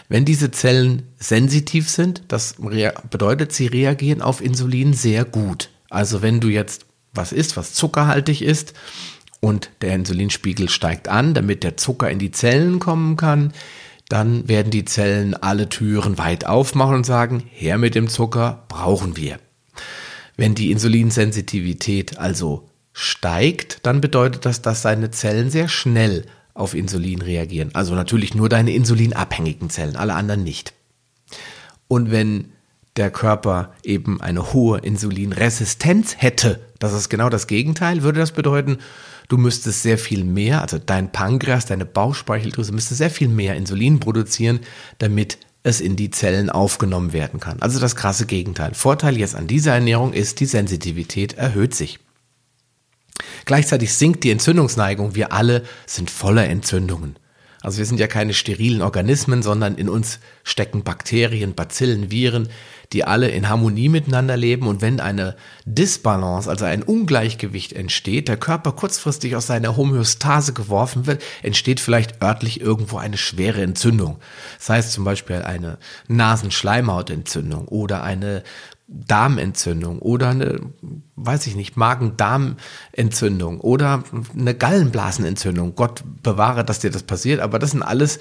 Wenn 0.08 0.24
diese 0.24 0.50
Zellen 0.50 1.02
sensitiv 1.18 1.88
sind, 1.88 2.22
das 2.28 2.56
bedeutet, 3.10 3.52
sie 3.52 3.66
reagieren 3.66 4.22
auf 4.22 4.40
Insulin 4.40 4.92
sehr 4.92 5.24
gut. 5.24 5.70
Also 5.88 6.22
wenn 6.22 6.40
du 6.40 6.48
jetzt 6.48 6.86
was 7.12 7.32
isst, 7.32 7.56
was 7.56 7.74
zuckerhaltig 7.74 8.42
ist 8.42 8.74
und 9.40 9.70
der 9.82 9.94
Insulinspiegel 9.94 10.68
steigt 10.68 11.08
an, 11.08 11.34
damit 11.34 11.62
der 11.64 11.76
Zucker 11.76 12.10
in 12.10 12.18
die 12.18 12.30
Zellen 12.30 12.78
kommen 12.78 13.16
kann, 13.16 13.52
dann 14.08 14.48
werden 14.48 14.70
die 14.70 14.84
Zellen 14.84 15.34
alle 15.34 15.68
Türen 15.68 16.18
weit 16.18 16.44
aufmachen 16.44 16.96
und 16.96 17.06
sagen, 17.06 17.44
her 17.52 17.78
mit 17.78 17.94
dem 17.94 18.08
Zucker, 18.08 18.64
brauchen 18.68 19.16
wir. 19.16 19.38
Wenn 20.36 20.56
die 20.56 20.72
Insulinsensitivität 20.72 22.18
also 22.18 22.69
steigt, 22.92 23.86
dann 23.86 24.00
bedeutet 24.00 24.46
das, 24.46 24.62
dass 24.62 24.82
deine 24.82 25.10
Zellen 25.10 25.50
sehr 25.50 25.68
schnell 25.68 26.26
auf 26.54 26.74
Insulin 26.74 27.22
reagieren. 27.22 27.70
Also 27.74 27.94
natürlich 27.94 28.34
nur 28.34 28.48
deine 28.48 28.72
insulinabhängigen 28.72 29.70
Zellen, 29.70 29.96
alle 29.96 30.14
anderen 30.14 30.42
nicht. 30.42 30.74
Und 31.88 32.10
wenn 32.10 32.52
der 32.96 33.10
Körper 33.10 33.72
eben 33.82 34.20
eine 34.20 34.52
hohe 34.52 34.78
Insulinresistenz 34.78 36.16
hätte, 36.18 36.60
das 36.78 36.92
ist 36.92 37.08
genau 37.08 37.28
das 37.28 37.46
Gegenteil, 37.46 38.02
würde 38.02 38.20
das 38.20 38.32
bedeuten, 38.32 38.78
du 39.28 39.38
müsstest 39.38 39.82
sehr 39.82 39.96
viel 39.96 40.24
mehr, 40.24 40.60
also 40.60 40.78
dein 40.78 41.12
Pankreas, 41.12 41.66
deine 41.66 41.86
Bauchspeicheldrüse 41.86 42.72
müsste 42.72 42.94
sehr 42.94 43.10
viel 43.10 43.28
mehr 43.28 43.54
Insulin 43.54 44.00
produzieren, 44.00 44.60
damit 44.98 45.38
es 45.62 45.80
in 45.80 45.96
die 45.96 46.10
Zellen 46.10 46.50
aufgenommen 46.50 47.12
werden 47.12 47.38
kann. 47.38 47.60
Also 47.60 47.78
das 47.80 47.96
krasse 47.96 48.26
Gegenteil. 48.26 48.74
Vorteil 48.74 49.16
jetzt 49.18 49.36
an 49.36 49.46
dieser 49.46 49.74
Ernährung 49.74 50.12
ist, 50.12 50.40
die 50.40 50.46
Sensitivität 50.46 51.34
erhöht 51.34 51.74
sich. 51.74 52.00
Gleichzeitig 53.44 53.92
sinkt 53.94 54.24
die 54.24 54.30
Entzündungsneigung. 54.30 55.14
Wir 55.14 55.32
alle 55.32 55.62
sind 55.86 56.10
voller 56.10 56.46
Entzündungen. 56.46 57.16
Also 57.62 57.78
wir 57.78 57.84
sind 57.84 58.00
ja 58.00 58.06
keine 58.06 58.32
sterilen 58.32 58.80
Organismen, 58.80 59.42
sondern 59.42 59.74
in 59.74 59.90
uns 59.90 60.18
stecken 60.44 60.82
Bakterien, 60.82 61.54
Bazillen, 61.54 62.10
Viren, 62.10 62.48
die 62.94 63.04
alle 63.04 63.28
in 63.28 63.50
Harmonie 63.50 63.90
miteinander 63.90 64.36
leben. 64.36 64.66
Und 64.66 64.80
wenn 64.80 64.98
eine 64.98 65.36
Disbalance, 65.66 66.48
also 66.48 66.64
ein 66.64 66.82
Ungleichgewicht 66.82 67.74
entsteht, 67.74 68.28
der 68.28 68.38
Körper 68.38 68.72
kurzfristig 68.72 69.36
aus 69.36 69.46
seiner 69.46 69.76
Homöostase 69.76 70.54
geworfen 70.54 71.06
wird, 71.06 71.22
entsteht 71.42 71.80
vielleicht 71.80 72.22
örtlich 72.22 72.62
irgendwo 72.62 72.96
eine 72.96 73.18
schwere 73.18 73.60
Entzündung. 73.60 74.18
Das 74.58 74.70
heißt 74.70 74.92
zum 74.92 75.04
Beispiel 75.04 75.42
eine 75.42 75.78
Nasenschleimhautentzündung 76.08 77.68
oder 77.68 78.02
eine 78.02 78.42
Darmentzündung 78.92 80.00
oder 80.00 80.30
eine, 80.30 80.60
weiß 81.14 81.46
ich 81.46 81.54
nicht, 81.54 81.76
Magen-Darm-Entzündung 81.76 83.60
oder 83.60 84.02
eine 84.36 84.54
Gallenblasenentzündung. 84.54 85.76
Gott 85.76 86.02
bewahre, 86.22 86.64
dass 86.64 86.80
dir 86.80 86.90
das 86.90 87.04
passiert, 87.04 87.40
aber 87.40 87.60
das 87.60 87.70
sind 87.70 87.82
alles 87.82 88.18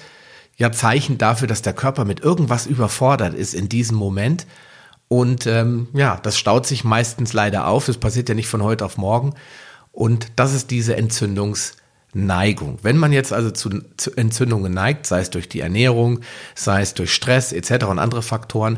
ja 0.57 0.71
Zeichen 0.71 1.17
dafür, 1.17 1.47
dass 1.47 1.63
der 1.63 1.73
Körper 1.73 2.05
mit 2.05 2.19
irgendwas 2.19 2.67
überfordert 2.67 3.33
ist 3.33 3.55
in 3.55 3.67
diesem 3.67 3.97
Moment. 3.97 4.45
Und 5.07 5.47
ähm, 5.47 5.87
ja, 5.93 6.19
das 6.21 6.37
staut 6.37 6.67
sich 6.67 6.83
meistens 6.83 7.33
leider 7.33 7.65
auf. 7.65 7.87
Das 7.87 7.97
passiert 7.97 8.29
ja 8.29 8.35
nicht 8.35 8.47
von 8.47 8.61
heute 8.61 8.85
auf 8.85 8.97
morgen. 8.97 9.33
Und 9.91 10.27
das 10.35 10.53
ist 10.53 10.69
diese 10.69 10.95
Entzündungsneigung. 10.95 12.77
Wenn 12.83 12.97
man 12.97 13.11
jetzt 13.11 13.33
also 13.33 13.49
zu, 13.49 13.81
zu 13.97 14.11
Entzündungen 14.15 14.71
neigt, 14.71 15.07
sei 15.07 15.21
es 15.21 15.31
durch 15.31 15.49
die 15.49 15.61
Ernährung, 15.61 16.19
sei 16.53 16.83
es 16.83 16.93
durch 16.93 17.11
Stress 17.11 17.53
etc. 17.53 17.85
und 17.85 17.97
andere 17.97 18.21
Faktoren, 18.21 18.77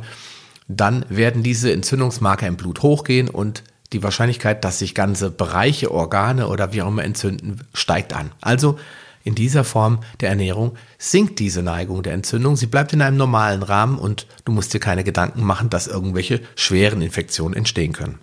dann 0.67 1.05
werden 1.09 1.43
diese 1.43 1.71
Entzündungsmarker 1.71 2.47
im 2.47 2.57
Blut 2.57 2.81
hochgehen 2.81 3.29
und 3.29 3.63
die 3.93 4.03
Wahrscheinlichkeit, 4.03 4.63
dass 4.63 4.79
sich 4.79 4.95
ganze 4.95 5.31
Bereiche, 5.31 5.91
Organe 5.91 6.47
oder 6.47 6.71
wie 6.73 6.81
auch 6.81 6.87
immer 6.87 7.03
entzünden, 7.03 7.61
steigt 7.73 8.13
an. 8.13 8.31
Also 8.39 8.79
in 9.23 9.35
dieser 9.35 9.63
Form 9.63 9.99
der 10.19 10.29
Ernährung 10.29 10.77
sinkt 10.97 11.39
diese 11.39 11.61
Neigung 11.61 12.01
der 12.03 12.13
Entzündung. 12.13 12.55
Sie 12.55 12.65
bleibt 12.65 12.93
in 12.93 13.01
einem 13.01 13.17
normalen 13.17 13.63
Rahmen 13.63 13.99
und 13.99 14.27
du 14.45 14.51
musst 14.51 14.73
dir 14.73 14.79
keine 14.79 15.03
Gedanken 15.03 15.43
machen, 15.43 15.69
dass 15.69 15.87
irgendwelche 15.87 16.41
schweren 16.55 17.01
Infektionen 17.01 17.55
entstehen 17.55 17.93
können. 17.93 18.19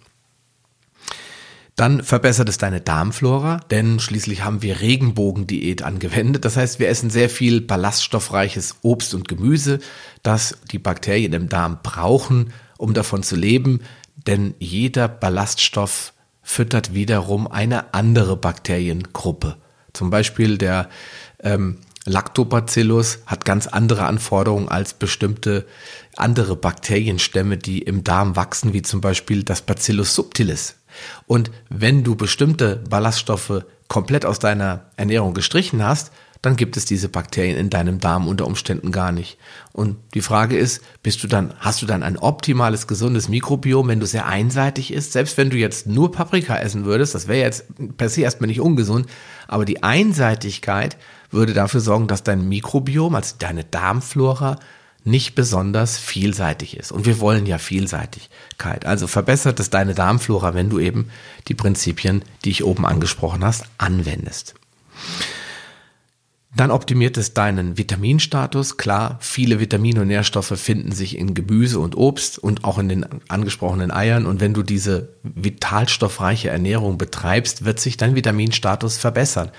Dann 1.78 2.02
verbessert 2.02 2.48
es 2.48 2.58
deine 2.58 2.80
Darmflora, 2.80 3.60
denn 3.70 4.00
schließlich 4.00 4.42
haben 4.42 4.62
wir 4.62 4.80
Regenbogendiät 4.80 5.84
angewendet. 5.84 6.44
Das 6.44 6.56
heißt, 6.56 6.80
wir 6.80 6.88
essen 6.88 7.08
sehr 7.08 7.30
viel 7.30 7.60
ballaststoffreiches 7.60 8.78
Obst 8.82 9.14
und 9.14 9.28
Gemüse, 9.28 9.78
das 10.24 10.58
die 10.72 10.80
Bakterien 10.80 11.32
im 11.34 11.48
Darm 11.48 11.78
brauchen, 11.84 12.52
um 12.78 12.94
davon 12.94 13.22
zu 13.22 13.36
leben. 13.36 13.82
Denn 14.16 14.54
jeder 14.58 15.06
Ballaststoff 15.06 16.14
füttert 16.42 16.94
wiederum 16.94 17.46
eine 17.46 17.94
andere 17.94 18.36
Bakteriengruppe. 18.36 19.56
Zum 19.92 20.10
Beispiel 20.10 20.58
der 20.58 20.88
ähm, 21.44 21.78
Lactobacillus 22.08 23.20
hat 23.26 23.44
ganz 23.44 23.66
andere 23.66 24.06
Anforderungen 24.06 24.68
als 24.68 24.94
bestimmte 24.94 25.66
andere 26.16 26.56
Bakterienstämme, 26.56 27.56
die 27.56 27.82
im 27.82 28.04
Darm 28.04 28.36
wachsen, 28.36 28.72
wie 28.72 28.82
zum 28.82 29.00
Beispiel 29.00 29.42
das 29.44 29.62
Bacillus 29.62 30.14
subtilis. 30.14 30.76
Und 31.26 31.50
wenn 31.68 32.04
du 32.04 32.16
bestimmte 32.16 32.76
Ballaststoffe 32.88 33.64
komplett 33.88 34.26
aus 34.26 34.38
deiner 34.38 34.86
Ernährung 34.96 35.34
gestrichen 35.34 35.82
hast, 35.84 36.10
dann 36.42 36.56
gibt 36.56 36.76
es 36.76 36.84
diese 36.84 37.08
Bakterien 37.08 37.56
in 37.56 37.70
deinem 37.70 37.98
Darm 37.98 38.28
unter 38.28 38.46
Umständen 38.46 38.92
gar 38.92 39.10
nicht. 39.10 39.38
Und 39.72 39.96
die 40.14 40.20
Frage 40.20 40.56
ist, 40.56 40.82
bist 41.02 41.22
du 41.22 41.26
dann, 41.26 41.52
hast 41.58 41.82
du 41.82 41.86
dann 41.86 42.02
ein 42.02 42.16
optimales, 42.16 42.86
gesundes 42.86 43.28
Mikrobiom, 43.28 43.88
wenn 43.88 44.00
du 44.00 44.06
sehr 44.06 44.26
einseitig 44.26 44.92
isst? 44.92 45.12
Selbst 45.12 45.36
wenn 45.36 45.50
du 45.50 45.56
jetzt 45.56 45.86
nur 45.86 46.12
Paprika 46.12 46.56
essen 46.56 46.84
würdest, 46.84 47.14
das 47.14 47.26
wäre 47.26 47.40
jetzt 47.40 47.64
per 47.96 48.08
se 48.08 48.22
erstmal 48.22 48.48
nicht 48.48 48.60
ungesund, 48.60 49.06
aber 49.48 49.64
die 49.64 49.82
Einseitigkeit 49.82 50.96
würde 51.30 51.54
dafür 51.54 51.80
sorgen, 51.80 52.06
dass 52.06 52.22
dein 52.22 52.48
Mikrobiom, 52.48 53.14
also 53.14 53.34
deine 53.38 53.64
Darmflora, 53.64 54.58
nicht 55.04 55.34
besonders 55.34 55.98
vielseitig 55.98 56.76
ist. 56.76 56.92
Und 56.92 57.06
wir 57.06 57.18
wollen 57.18 57.46
ja 57.46 57.58
Vielseitigkeit. 57.58 58.84
Also 58.84 59.06
verbessert 59.06 59.58
es 59.58 59.70
deine 59.70 59.94
Darmflora, 59.94 60.54
wenn 60.54 60.70
du 60.70 60.78
eben 60.78 61.10
die 61.48 61.54
Prinzipien, 61.54 62.22
die 62.44 62.50
ich 62.50 62.64
oben 62.64 62.84
angesprochen 62.84 63.44
hast, 63.44 63.64
anwendest. 63.78 64.54
Dann 66.56 66.70
optimiert 66.70 67.18
es 67.18 67.34
deinen 67.34 67.76
Vitaminstatus. 67.76 68.78
Klar, 68.78 69.18
viele 69.20 69.60
Vitamine 69.60 70.00
und 70.00 70.08
Nährstoffe 70.08 70.58
finden 70.58 70.92
sich 70.92 71.16
in 71.18 71.34
Gemüse 71.34 71.78
und 71.78 71.96
Obst 71.96 72.38
und 72.38 72.64
auch 72.64 72.78
in 72.78 72.88
den 72.88 73.06
angesprochenen 73.28 73.90
Eiern. 73.90 74.24
Und 74.26 74.40
wenn 74.40 74.54
du 74.54 74.62
diese 74.62 75.10
vitalstoffreiche 75.22 76.48
Ernährung 76.48 76.96
betreibst, 76.96 77.64
wird 77.64 77.80
sich 77.80 77.96
dein 77.96 78.14
Vitaminstatus 78.14 78.96
verbessern. 78.96 79.50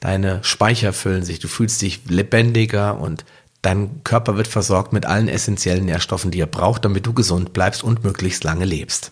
Deine 0.00 0.42
Speicher 0.42 0.92
füllen 0.92 1.24
sich, 1.24 1.38
du 1.38 1.48
fühlst 1.48 1.80
dich 1.82 2.00
lebendiger 2.08 3.00
und 3.00 3.24
Dein 3.64 4.04
Körper 4.04 4.36
wird 4.36 4.46
versorgt 4.46 4.92
mit 4.92 5.06
allen 5.06 5.26
essentiellen 5.26 5.86
Nährstoffen, 5.86 6.30
die 6.30 6.38
er 6.38 6.46
braucht, 6.46 6.84
damit 6.84 7.06
du 7.06 7.14
gesund 7.14 7.54
bleibst 7.54 7.82
und 7.82 8.04
möglichst 8.04 8.44
lange 8.44 8.66
lebst. 8.66 9.10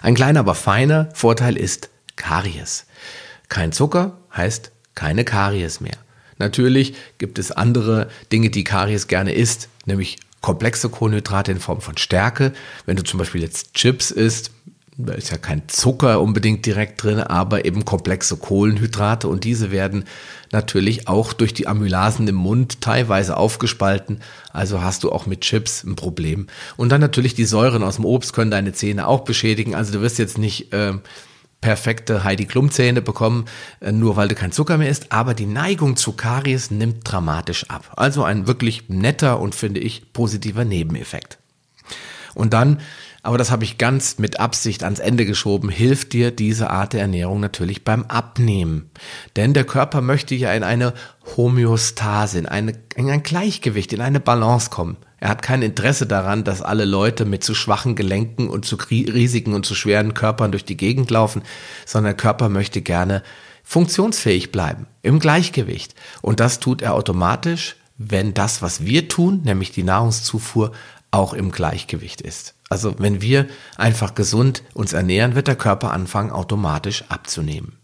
Ein 0.00 0.14
kleiner, 0.14 0.40
aber 0.40 0.54
feiner 0.54 1.10
Vorteil 1.12 1.58
ist 1.58 1.90
Karies. 2.16 2.86
Kein 3.50 3.72
Zucker 3.72 4.16
heißt 4.34 4.72
keine 4.94 5.24
Karies 5.24 5.80
mehr. 5.80 5.96
Natürlich 6.38 6.94
gibt 7.18 7.38
es 7.38 7.52
andere 7.52 8.08
Dinge, 8.32 8.50
die 8.50 8.64
Karies 8.64 9.06
gerne 9.06 9.32
isst, 9.32 9.68
nämlich 9.86 10.18
komplexe 10.40 10.88
Kohlenhydrate 10.88 11.52
in 11.52 11.60
Form 11.60 11.80
von 11.80 11.96
Stärke. 11.96 12.52
Wenn 12.86 12.96
du 12.96 13.04
zum 13.04 13.18
Beispiel 13.18 13.40
jetzt 13.40 13.74
Chips 13.74 14.10
isst, 14.10 14.50
da 14.96 15.14
ist 15.14 15.30
ja 15.30 15.38
kein 15.38 15.62
Zucker 15.68 16.20
unbedingt 16.20 16.66
direkt 16.66 17.02
drin, 17.02 17.18
aber 17.18 17.64
eben 17.64 17.84
komplexe 17.84 18.36
Kohlenhydrate 18.36 19.26
und 19.26 19.42
diese 19.44 19.70
werden 19.72 20.04
natürlich 20.52 21.08
auch 21.08 21.32
durch 21.32 21.52
die 21.52 21.66
Amylasen 21.66 22.28
im 22.28 22.36
Mund 22.36 22.80
teilweise 22.80 23.36
aufgespalten. 23.36 24.20
Also 24.52 24.82
hast 24.82 25.02
du 25.02 25.10
auch 25.10 25.26
mit 25.26 25.40
Chips 25.40 25.82
ein 25.82 25.96
Problem. 25.96 26.46
Und 26.76 26.90
dann 26.90 27.00
natürlich 27.00 27.34
die 27.34 27.44
Säuren 27.44 27.82
aus 27.82 27.96
dem 27.96 28.04
Obst 28.04 28.34
können 28.34 28.52
deine 28.52 28.72
Zähne 28.72 29.08
auch 29.08 29.24
beschädigen. 29.24 29.74
Also 29.74 29.92
du 29.92 30.00
wirst 30.00 30.18
jetzt 30.18 30.38
nicht 30.38 30.72
äh, 30.72 30.92
perfekte 31.60 32.24
Heidi 32.24 32.44
Klum 32.44 32.70
Zähne 32.70 33.02
bekommen, 33.02 33.46
äh, 33.80 33.92
nur 33.92 34.16
weil 34.16 34.28
du 34.28 34.34
kein 34.34 34.52
Zucker 34.52 34.78
mehr 34.78 34.88
isst, 34.88 35.12
aber 35.12 35.34
die 35.34 35.46
Neigung 35.46 35.96
zu 35.96 36.12
Karies 36.12 36.70
nimmt 36.70 37.00
dramatisch 37.04 37.70
ab. 37.70 37.92
Also 37.96 38.24
ein 38.24 38.46
wirklich 38.46 38.88
netter 38.88 39.40
und 39.40 39.54
finde 39.54 39.80
ich 39.80 40.12
positiver 40.12 40.64
Nebeneffekt. 40.64 41.38
Und 42.34 42.52
dann 42.52 42.80
aber 43.24 43.38
das 43.38 43.50
habe 43.50 43.64
ich 43.64 43.78
ganz 43.78 44.18
mit 44.18 44.38
Absicht 44.38 44.84
ans 44.84 44.98
Ende 44.98 45.24
geschoben, 45.24 45.70
hilft 45.70 46.12
dir 46.12 46.30
diese 46.30 46.68
Art 46.68 46.92
der 46.92 47.00
Ernährung 47.00 47.40
natürlich 47.40 47.82
beim 47.82 48.04
Abnehmen. 48.04 48.90
Denn 49.34 49.54
der 49.54 49.64
Körper 49.64 50.02
möchte 50.02 50.34
ja 50.34 50.52
in 50.52 50.62
eine 50.62 50.92
Homöostase, 51.34 52.38
in, 52.38 52.46
eine, 52.46 52.74
in 52.96 53.08
ein 53.08 53.22
Gleichgewicht, 53.22 53.94
in 53.94 54.02
eine 54.02 54.20
Balance 54.20 54.68
kommen. 54.68 54.98
Er 55.24 55.30
hat 55.30 55.40
kein 55.40 55.62
Interesse 55.62 56.04
daran, 56.06 56.44
dass 56.44 56.60
alle 56.60 56.84
Leute 56.84 57.24
mit 57.24 57.42
zu 57.42 57.54
schwachen 57.54 57.94
Gelenken 57.94 58.50
und 58.50 58.66
zu 58.66 58.76
riesigen 58.76 59.54
und 59.54 59.64
zu 59.64 59.74
schweren 59.74 60.12
Körpern 60.12 60.50
durch 60.50 60.66
die 60.66 60.76
Gegend 60.76 61.10
laufen, 61.10 61.40
sondern 61.86 62.10
der 62.10 62.16
Körper 62.18 62.50
möchte 62.50 62.82
gerne 62.82 63.22
funktionsfähig 63.62 64.52
bleiben, 64.52 64.86
im 65.00 65.20
Gleichgewicht. 65.20 65.94
Und 66.20 66.40
das 66.40 66.60
tut 66.60 66.82
er 66.82 66.92
automatisch, 66.92 67.76
wenn 67.96 68.34
das, 68.34 68.60
was 68.60 68.84
wir 68.84 69.08
tun, 69.08 69.40
nämlich 69.44 69.70
die 69.70 69.82
Nahrungszufuhr, 69.82 70.72
auch 71.10 71.32
im 71.32 71.52
Gleichgewicht 71.52 72.20
ist. 72.20 72.52
Also 72.68 72.96
wenn 72.98 73.22
wir 73.22 73.46
einfach 73.78 74.14
gesund 74.14 74.62
uns 74.74 74.92
ernähren, 74.92 75.34
wird 75.34 75.48
der 75.48 75.56
Körper 75.56 75.94
anfangen 75.94 76.32
automatisch 76.32 77.02
abzunehmen. 77.08 77.78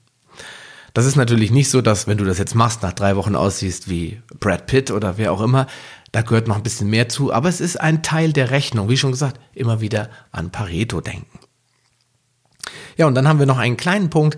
Das 0.94 1.06
ist 1.06 1.16
natürlich 1.16 1.50
nicht 1.50 1.70
so, 1.70 1.80
dass 1.80 2.06
wenn 2.06 2.18
du 2.18 2.24
das 2.24 2.38
jetzt 2.38 2.54
machst, 2.54 2.82
nach 2.82 2.92
drei 2.92 3.16
Wochen 3.16 3.36
aussiehst 3.36 3.88
wie 3.88 4.20
Brad 4.40 4.66
Pitt 4.66 4.90
oder 4.90 5.18
wer 5.18 5.32
auch 5.32 5.40
immer. 5.40 5.66
Da 6.12 6.22
gehört 6.22 6.48
noch 6.48 6.56
ein 6.56 6.62
bisschen 6.62 6.90
mehr 6.90 7.08
zu, 7.08 7.32
aber 7.32 7.48
es 7.48 7.60
ist 7.60 7.80
ein 7.80 8.02
Teil 8.02 8.32
der 8.32 8.50
Rechnung. 8.50 8.88
Wie 8.88 8.96
schon 8.96 9.12
gesagt, 9.12 9.40
immer 9.54 9.80
wieder 9.80 10.10
an 10.32 10.50
Pareto 10.50 11.00
denken. 11.00 11.38
Ja, 12.96 13.06
und 13.06 13.14
dann 13.14 13.28
haben 13.28 13.38
wir 13.38 13.46
noch 13.46 13.58
einen 13.58 13.76
kleinen 13.76 14.10
Punkt. 14.10 14.36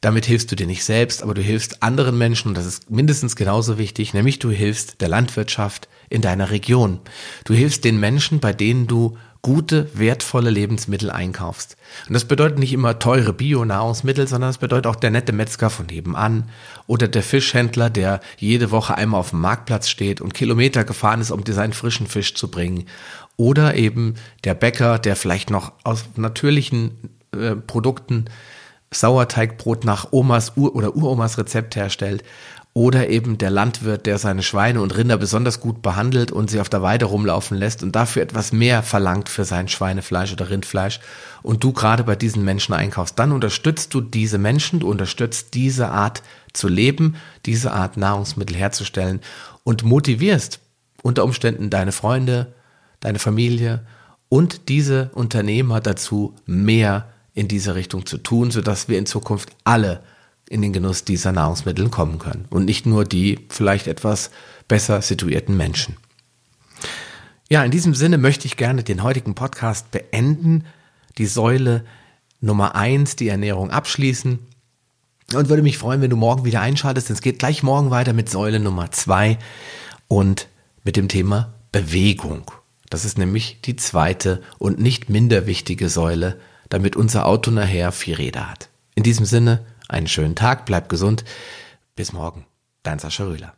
Damit 0.00 0.26
hilfst 0.26 0.50
du 0.50 0.56
dir 0.56 0.66
nicht 0.66 0.84
selbst, 0.84 1.22
aber 1.22 1.32
du 1.32 1.42
hilfst 1.42 1.82
anderen 1.82 2.18
Menschen 2.18 2.48
und 2.48 2.56
das 2.56 2.66
ist 2.66 2.90
mindestens 2.90 3.36
genauso 3.36 3.78
wichtig, 3.78 4.14
nämlich 4.14 4.40
du 4.40 4.50
hilfst 4.50 5.00
der 5.00 5.08
Landwirtschaft 5.08 5.88
in 6.10 6.22
deiner 6.22 6.50
Region. 6.50 6.98
Du 7.44 7.54
hilfst 7.54 7.84
den 7.84 8.00
Menschen, 8.00 8.40
bei 8.40 8.52
denen 8.52 8.88
du 8.88 9.16
gute, 9.42 9.90
wertvolle 9.94 10.50
Lebensmittel 10.50 11.10
einkaufst. 11.10 11.76
Und 12.06 12.14
das 12.14 12.24
bedeutet 12.24 12.60
nicht 12.60 12.72
immer 12.72 13.00
teure 13.00 13.32
Bio-Nahrungsmittel, 13.32 14.28
sondern 14.28 14.50
es 14.50 14.58
bedeutet 14.58 14.86
auch 14.86 14.96
der 14.96 15.10
nette 15.10 15.32
Metzger 15.32 15.68
von 15.68 15.86
nebenan 15.86 16.48
oder 16.86 17.08
der 17.08 17.24
Fischhändler, 17.24 17.90
der 17.90 18.20
jede 18.38 18.70
Woche 18.70 18.96
einmal 18.96 19.18
auf 19.18 19.30
dem 19.30 19.40
Marktplatz 19.40 19.88
steht 19.88 20.20
und 20.20 20.32
Kilometer 20.32 20.84
gefahren 20.84 21.20
ist, 21.20 21.32
um 21.32 21.42
dir 21.42 21.54
seinen 21.54 21.72
frischen 21.72 22.06
Fisch 22.06 22.34
zu 22.34 22.50
bringen. 22.50 22.86
Oder 23.36 23.74
eben 23.74 24.14
der 24.44 24.54
Bäcker, 24.54 25.00
der 25.00 25.16
vielleicht 25.16 25.50
noch 25.50 25.72
aus 25.82 26.04
natürlichen 26.16 27.10
äh, 27.34 27.56
Produkten 27.56 28.26
Sauerteigbrot 28.94 29.84
nach 29.84 30.12
Omas 30.12 30.52
Ur 30.56 30.74
oder 30.76 30.94
Uromas 30.94 31.38
Rezept 31.38 31.76
herstellt 31.76 32.22
oder 32.74 33.10
eben 33.10 33.36
der 33.36 33.50
Landwirt, 33.50 34.06
der 34.06 34.16
seine 34.16 34.42
Schweine 34.42 34.80
und 34.80 34.96
Rinder 34.96 35.18
besonders 35.18 35.60
gut 35.60 35.82
behandelt 35.82 36.32
und 36.32 36.48
sie 36.48 36.58
auf 36.58 36.70
der 36.70 36.80
Weide 36.80 37.04
rumlaufen 37.04 37.58
lässt 37.58 37.82
und 37.82 37.94
dafür 37.94 38.22
etwas 38.22 38.52
mehr 38.52 38.82
verlangt 38.82 39.28
für 39.28 39.44
sein 39.44 39.68
Schweinefleisch 39.68 40.32
oder 40.32 40.48
Rindfleisch. 40.48 41.00
Und 41.42 41.62
du 41.64 41.72
gerade 41.72 42.02
bei 42.02 42.16
diesen 42.16 42.44
Menschen 42.44 42.72
einkaufst, 42.72 43.18
dann 43.18 43.32
unterstützt 43.32 43.92
du 43.92 44.00
diese 44.00 44.38
Menschen, 44.38 44.80
du 44.80 44.88
unterstützt 44.88 45.52
diese 45.52 45.90
Art 45.90 46.22
zu 46.54 46.68
leben, 46.68 47.16
diese 47.44 47.72
Art 47.72 47.98
Nahrungsmittel 47.98 48.56
herzustellen 48.56 49.20
und 49.64 49.84
motivierst 49.84 50.60
unter 51.02 51.24
Umständen 51.24 51.68
deine 51.68 51.92
Freunde, 51.92 52.54
deine 53.00 53.18
Familie 53.18 53.84
und 54.30 54.70
diese 54.70 55.10
Unternehmer 55.12 55.80
dazu, 55.80 56.34
mehr 56.46 57.10
in 57.34 57.48
diese 57.48 57.74
Richtung 57.74 58.06
zu 58.06 58.16
tun, 58.16 58.50
sodass 58.50 58.88
wir 58.88 58.98
in 58.98 59.04
Zukunft 59.04 59.50
alle 59.64 60.00
in 60.52 60.60
den 60.60 60.74
Genuss 60.74 61.04
dieser 61.04 61.32
Nahrungsmittel 61.32 61.88
kommen 61.88 62.18
können 62.18 62.44
und 62.50 62.66
nicht 62.66 62.84
nur 62.84 63.04
die 63.04 63.40
vielleicht 63.48 63.86
etwas 63.86 64.30
besser 64.68 65.00
situierten 65.00 65.56
Menschen. 65.56 65.96
Ja, 67.48 67.64
in 67.64 67.70
diesem 67.70 67.94
Sinne 67.94 68.18
möchte 68.18 68.46
ich 68.46 68.58
gerne 68.58 68.82
den 68.82 69.02
heutigen 69.02 69.34
Podcast 69.34 69.90
beenden, 69.90 70.64
die 71.16 71.26
Säule 71.26 71.84
Nummer 72.40 72.74
eins, 72.74 73.16
die 73.16 73.28
Ernährung 73.28 73.70
abschließen 73.70 74.38
und 75.34 75.48
würde 75.48 75.62
mich 75.62 75.78
freuen, 75.78 76.02
wenn 76.02 76.10
du 76.10 76.16
morgen 76.16 76.44
wieder 76.44 76.60
einschaltest. 76.60 77.08
Es 77.08 77.22
geht 77.22 77.38
gleich 77.38 77.62
morgen 77.62 77.90
weiter 77.90 78.12
mit 78.12 78.28
Säule 78.28 78.60
Nummer 78.60 78.90
zwei 78.90 79.38
und 80.06 80.48
mit 80.84 80.96
dem 80.96 81.08
Thema 81.08 81.54
Bewegung. 81.72 82.50
Das 82.90 83.06
ist 83.06 83.16
nämlich 83.16 83.60
die 83.64 83.76
zweite 83.76 84.42
und 84.58 84.78
nicht 84.78 85.08
minder 85.08 85.46
wichtige 85.46 85.88
Säule, 85.88 86.38
damit 86.68 86.94
unser 86.94 87.24
Auto 87.24 87.50
nachher 87.50 87.90
vier 87.90 88.18
Räder 88.18 88.50
hat. 88.50 88.68
In 88.94 89.02
diesem 89.02 89.24
Sinne, 89.24 89.64
einen 89.92 90.08
schönen 90.08 90.34
Tag, 90.34 90.64
bleib 90.64 90.88
gesund. 90.88 91.24
Bis 91.94 92.12
morgen. 92.12 92.46
Dein 92.82 92.98
Sascha 92.98 93.24
Rühler. 93.24 93.54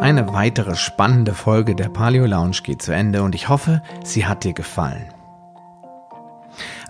Eine 0.00 0.32
weitere 0.32 0.76
spannende 0.76 1.34
Folge 1.34 1.74
der 1.74 1.88
Paleo 1.88 2.26
Lounge 2.26 2.58
geht 2.62 2.82
zu 2.82 2.92
Ende 2.92 3.22
und 3.22 3.34
ich 3.34 3.48
hoffe, 3.48 3.82
sie 4.04 4.26
hat 4.26 4.44
dir 4.44 4.52
gefallen. 4.52 5.08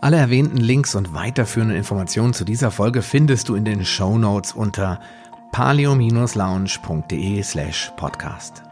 Alle 0.00 0.18
erwähnten 0.18 0.58
Links 0.58 0.94
und 0.94 1.14
weiterführenden 1.14 1.76
Informationen 1.76 2.34
zu 2.34 2.44
dieser 2.44 2.70
Folge 2.70 3.02
findest 3.02 3.48
du 3.48 3.54
in 3.54 3.64
den 3.64 3.84
Show 3.84 4.18
Notes 4.18 4.52
unter 4.52 5.00
paleo-lounge.de 5.52 7.42
slash 7.42 7.90
podcast. 7.96 8.62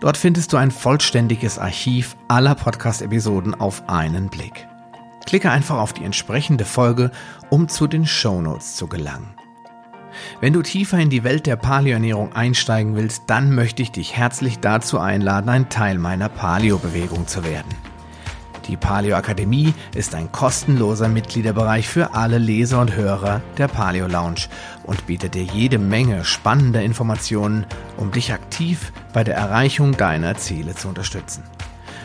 Dort 0.00 0.16
findest 0.16 0.52
du 0.52 0.56
ein 0.56 0.70
vollständiges 0.70 1.58
Archiv 1.58 2.16
aller 2.28 2.54
Podcast-Episoden 2.54 3.54
auf 3.54 3.88
einen 3.88 4.28
Blick. 4.28 4.67
Klicke 5.28 5.50
einfach 5.50 5.76
auf 5.76 5.92
die 5.92 6.04
entsprechende 6.04 6.64
Folge, 6.64 7.10
um 7.50 7.68
zu 7.68 7.86
den 7.86 8.06
Shownotes 8.06 8.76
zu 8.76 8.86
gelangen. 8.86 9.34
Wenn 10.40 10.54
du 10.54 10.62
tiefer 10.62 10.98
in 10.98 11.10
die 11.10 11.22
Welt 11.22 11.44
der 11.44 11.56
Paleoernährung 11.56 12.32
einsteigen 12.32 12.96
willst, 12.96 13.24
dann 13.26 13.54
möchte 13.54 13.82
ich 13.82 13.92
dich 13.92 14.16
herzlich 14.16 14.58
dazu 14.60 14.98
einladen, 14.98 15.50
ein 15.50 15.68
Teil 15.68 15.98
meiner 15.98 16.30
Paleo-Bewegung 16.30 17.26
zu 17.26 17.44
werden. 17.44 17.68
Die 18.68 18.78
Paleo 18.78 19.16
Akademie 19.16 19.74
ist 19.94 20.14
ein 20.14 20.32
kostenloser 20.32 21.10
Mitgliederbereich 21.10 21.86
für 21.86 22.14
alle 22.14 22.38
Leser 22.38 22.80
und 22.80 22.96
Hörer 22.96 23.42
der 23.58 23.68
Paleo 23.68 24.06
Lounge 24.06 24.48
und 24.84 25.06
bietet 25.06 25.34
dir 25.34 25.44
jede 25.44 25.78
Menge 25.78 26.24
spannender 26.24 26.80
Informationen, 26.80 27.66
um 27.98 28.12
dich 28.12 28.32
aktiv 28.32 28.94
bei 29.12 29.24
der 29.24 29.36
Erreichung 29.36 29.94
deiner 29.94 30.36
Ziele 30.36 30.74
zu 30.74 30.88
unterstützen. 30.88 31.42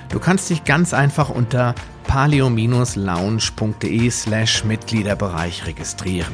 Du 0.09 0.19
kannst 0.19 0.49
dich 0.49 0.65
ganz 0.65 0.93
einfach 0.93 1.29
unter 1.29 1.73
paleo-lounge.de 2.13 4.11
slash 4.11 4.63
Mitgliederbereich 4.63 5.65
registrieren. 5.65 6.31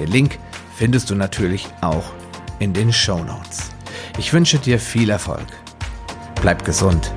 Den 0.00 0.10
Link 0.10 0.40
findest 0.74 1.10
du 1.10 1.14
natürlich 1.14 1.68
auch 1.80 2.12
in 2.58 2.72
den 2.72 2.92
Show 2.92 3.22
Notes. 3.22 3.70
Ich 4.18 4.32
wünsche 4.32 4.58
dir 4.58 4.80
viel 4.80 5.10
Erfolg. 5.10 5.46
Bleib 6.40 6.64
gesund, 6.64 7.12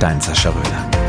dein 0.00 0.20
Sascha 0.20 0.50
Röhler. 0.50 0.99